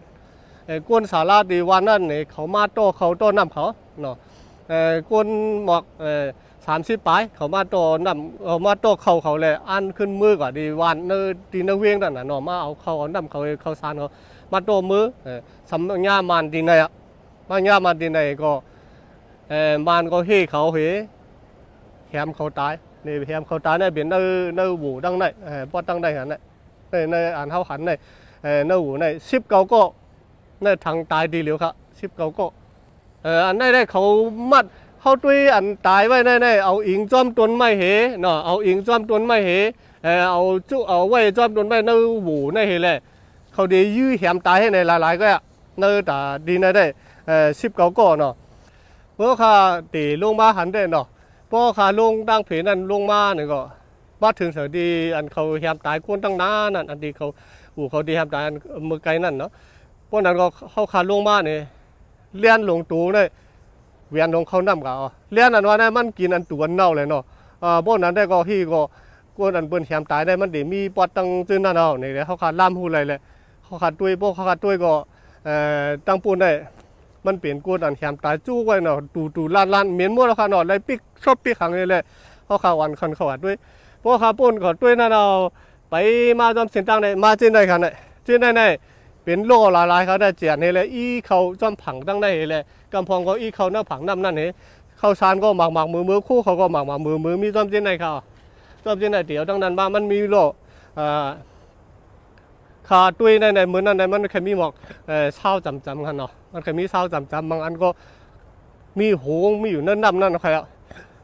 [0.65, 3.65] เอ่อกวนสาราดีวันนั้นนี่เขามาโตเขาโตนำเขา
[4.01, 4.15] เนาะ
[4.69, 5.27] เอ่อกวน
[5.65, 6.23] หมอกเอ่อ
[6.67, 7.75] สามสิบปลายเขามาโต
[8.05, 11.19] นำเขามาโตเขาเขาเลยอันขึ้นมือกว่าดีวันเนอ
[11.51, 14.09] ดีนเวียงนั่นน่ะเนาะมาเอาเขาเอานำเขาเขาสานเขา
[14.51, 15.39] มาโตมือเอ่อ
[15.71, 16.91] สำญามันดีในอะ
[17.49, 18.51] มาญามันดีในก็
[19.49, 20.77] เอ่อมันก็เฮเขาเฮ
[22.11, 22.73] แฮมเขาตาย
[23.05, 24.21] นี่แฮมเขาตายในเป็นเนอ
[24.55, 26.33] เนอหูดังในเอ่อบ่ดังในหันใน
[26.91, 27.91] ในในอันเฮาหันใน
[28.43, 29.81] เอ่อเนอหูใน10เก้าก็
[30.63, 32.45] ในทางตายดีเหลียวครับสิบเก้าก็
[33.23, 53.61] เอออันได้ไพ่อข่าลงมาหันได้เนาะพอขาลงตั้งเพนั่นลงมาเนี่ยก็
[54.21, 57.27] มาถึงเสดีอันเขาแหมตายกวนตั้งนานนั่นอันดีเขา
[57.75, 58.55] อูเขาดีแหมตายอัน
[58.89, 59.51] มือไกลนั่นเนาะ
[60.09, 61.59] พวกนั้นก็เข้าคาลงมาเนี่ย
[62.39, 63.27] เลี้ยนลงตูเลย
[64.11, 64.93] เวียนลงเข้าน้ำก็
[65.33, 67.23] เลี้ยนอันว่านั้นมันกินอันตัวเน่าเลยเนาะ
[67.63, 68.81] อ่าพวกนั้นได้ก็ที่ก็
[69.37, 73.19] กวนอันเปิ้นแหมตายได้มันได้มีปอดตั้งซึ่งนั่นเอาเนี่ยเขาขาดล่ามหูอะไรเลย
[73.63, 74.91] เขาขาดด้วยพวกเขาขาดด้วยก็
[75.45, 76.51] เอ่อตั้งปูนได้
[77.25, 82.01] มันเปลี่ยนกวนอันแหมตายจู้ไว้เนาะตูตูล้านล้านเหม็นหมดแล้วค่ะเนาะเลยปิกชอบปิกขังเลยเลย
[82.45, 83.55] เขาขาวันคันขาขาดด้วย
[84.03, 85.25] พวกขาปูนก็ด้วยนั่นเอา
[85.89, 85.95] ไป
[86.39, 87.93] มาจอมเส้นตั้งได้มาเจนได้ค่ะเนี่ย
[88.23, 88.67] เจนได้ได้
[89.23, 92.63] เป็นโลหลายๆเขาได้เจียนนี่แหละอีเขาจอมผังตั้งได้แหละ
[92.93, 94.43] กำพองก็อีเขาหน้าผังน้ำนั่นเห
[94.99, 98.11] เข้าชานก็หมักหมักมือมือคู่เขาก็หมักหมักมือมือมีจอมเจนในเขา
[98.83, 100.35] จอมเจนในเดี๋ยวตั้งนั้นมามันมีโล
[100.99, 101.27] อ่า
[102.89, 104.71] ขาตุ้ยในในมือนั่นในมันเคยมีหมอก
[105.07, 107.89] เออเศร้าจำจำกันเนาะมันเคยมีเศร้าจำจำบางอันก็
[108.99, 110.65] มีหงมีอยู่นั่นน้ำนั่นใครอะ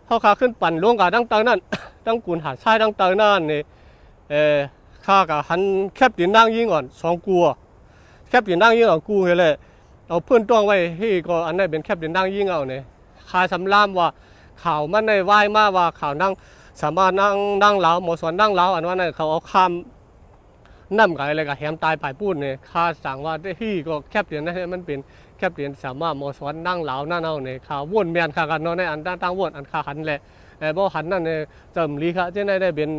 [0.05, 1.59] เขาขาขึ้นปั่นล่วงกับตั้งเตอนั่น
[2.05, 3.61] ตั้งกุนหาชายตั้งเตอนั่นนี่
[4.29, 4.57] เออ
[5.05, 5.61] ข้ากับหัน
[5.95, 7.45] แคบดินนั่งยิงก่อนสองกลัว
[8.29, 9.53] แคบดินนั่งยิงเอากูเลย
[10.07, 12.81] เอาเพื่อนต้องไว้ให้ก็อันนี้เป็นแคบดินนั่งยิงเอาเนี่ย
[13.29, 14.07] คาสำรามว่า
[14.63, 16.33] ข่าวมันในไหวมาว่าข่าวนั่ง
[16.81, 19.71] สามารถนั่งนั่งเหลาหมอสอนนั่งเหลาอันว่านั่นเขาเอาข้าม
[20.97, 24.99] น้ำกับอะไรกับแหมตายปลายพูดเนี่ยคาสั่งว่าที่ก็แคบเดียนนะมันเป็น
[25.37, 30.19] แคบเดียนสามารถหมอสอนนั่งเหลานั่นเอาเนี่ยข่าววนเมียนข่ากันเนาะในอันตั้งวนอันข่าหันแหละ
[30.59, 31.39] เออบ่หันนั่นเนี่ย
[31.75, 32.89] จำลีค่ะเจ้าได้ได้เป็น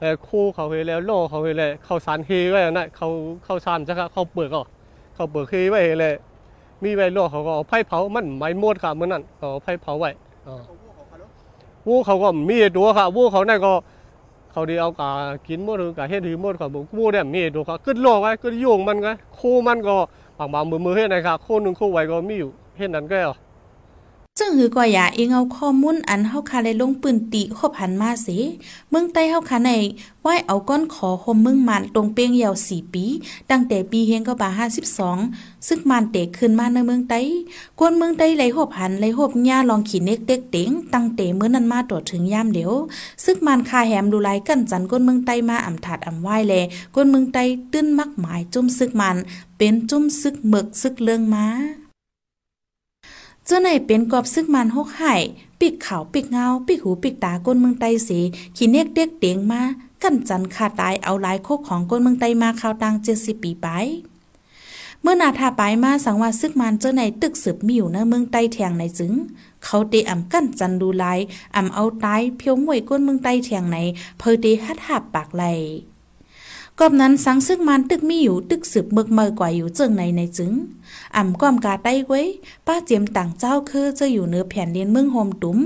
[0.00, 3.06] เออคู่เขาเฮแล้วโลเขาเฮเลยเขาสารเฮไว้นั่นเขา
[3.44, 4.66] เขาสารจ้ะครับเขาเปลือกอะ
[5.14, 6.14] เขาเปิดเคไว้เลย
[6.82, 10.10] มีไว้ลวกเขาก็เอาไผ่เผามันไม่หมดค่ะเมื่อนั้นเขาเอาไผ่เผาไว้
[10.48, 10.56] อ๋อ
[11.88, 13.72] วูเขาก็มีตัวค่ะวูเขาเนี่ยก็
[14.56, 15.10] เขาดีเอากา
[15.48, 19.96] กินหมดหรือกาเฮ็ดหือหมดค่ะบุวูเนี่ยมีตัวค่ะขึ้นโลกไว้ขึ้นโยงมันไงคู่มันก็
[20.38, 23.18] บางบางมือมือเฮ็ดนะครับคู่หนึ่งคู่ไว้ก็มีอยู่เฮ็ดนั้นก็
[24.38, 28.28] จึงหือก็อย่าเองเอาข้อมูลอันเฮาคาเลยลงปืนติคบหันมาเส
[28.90, 29.70] เมืองใต้เฮาคาใน
[30.22, 33.04] ไหวเอาก้อนขอหมเมืองมันตรงเปียงยาว4ปี
[33.50, 34.48] ตั้งแต่ปีเฮงก็บา
[35.06, 37.20] 52ซึ่งมันเตะขึ้นมาในเมืองใต้
[37.78, 42.72] กวนเมืองใต้ไหลหบหันไหลหบหญ้าลองขีเน็กเด็กเต็งตั้งแต่เมื่อนั้นมาตรวจถึงยามเดียว
[43.24, 46.54] ซึ่งมันคาแหมดูลายกันจันก้นเมืองใต้มาอ่ำถาดอ่ำไหว้แล
[46.94, 49.16] ก้นเมืองใต้ตื้นมักหมายจุ่มซึกมัน
[49.58, 51.46] เป็นจุ่มซึกหมึกซึกเลืองมา
[53.48, 55.14] เจ้าไหนเป็นกอบซึกมันหกไห่
[55.60, 58.18] ปิกขาวปิกเงาปิกหูปิกตาก้นเมืองไตสี
[58.56, 59.62] ขี้เนกเด็กเตียงมา
[60.02, 63.68] กันจันขาตายเอาลายโคกของก้นเมืองไตมาข่าวตังเจ็ดสิบปีไป
[65.02, 69.12] เมื่อนาทาปายมาสังว่าซึกมันเจ้าในตึกสืบมีอยู่ในเมืองไตแทงในจึง
[69.64, 71.18] เขาเตอ่ำกั้นจันดูลาย
[71.56, 73.78] อ่ำเอาตายเพียวมวยก้นเมืองไตแทงใน
[74.18, 75.44] เพอเตฮัดหับปากไหล
[76.80, 80.52] กอบนั้นสังซึกมันตึกมีอยู่ตึกสืบเมึกเมอกว่าอยู่เจิงในในจึง
[81.16, 82.22] อ่ำก้อมกาไต้ไว้
[82.66, 85.58] ป้าเจียมต่างเจ้าคือจะอยู่เนื้อแผ่นดินเมืองโฮมตุ้ม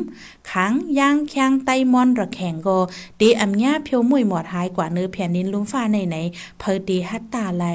[0.50, 2.78] ขังย่างแข้งไต้มอนระแข่งก็
[3.18, 6.16] เดอ่ำญ่าเพียวมวยหมอดหายกว่าเนื้อแผ่นดินลุ่มฟ้าในไหน
[6.58, 7.66] เพอดีฮัตตาไล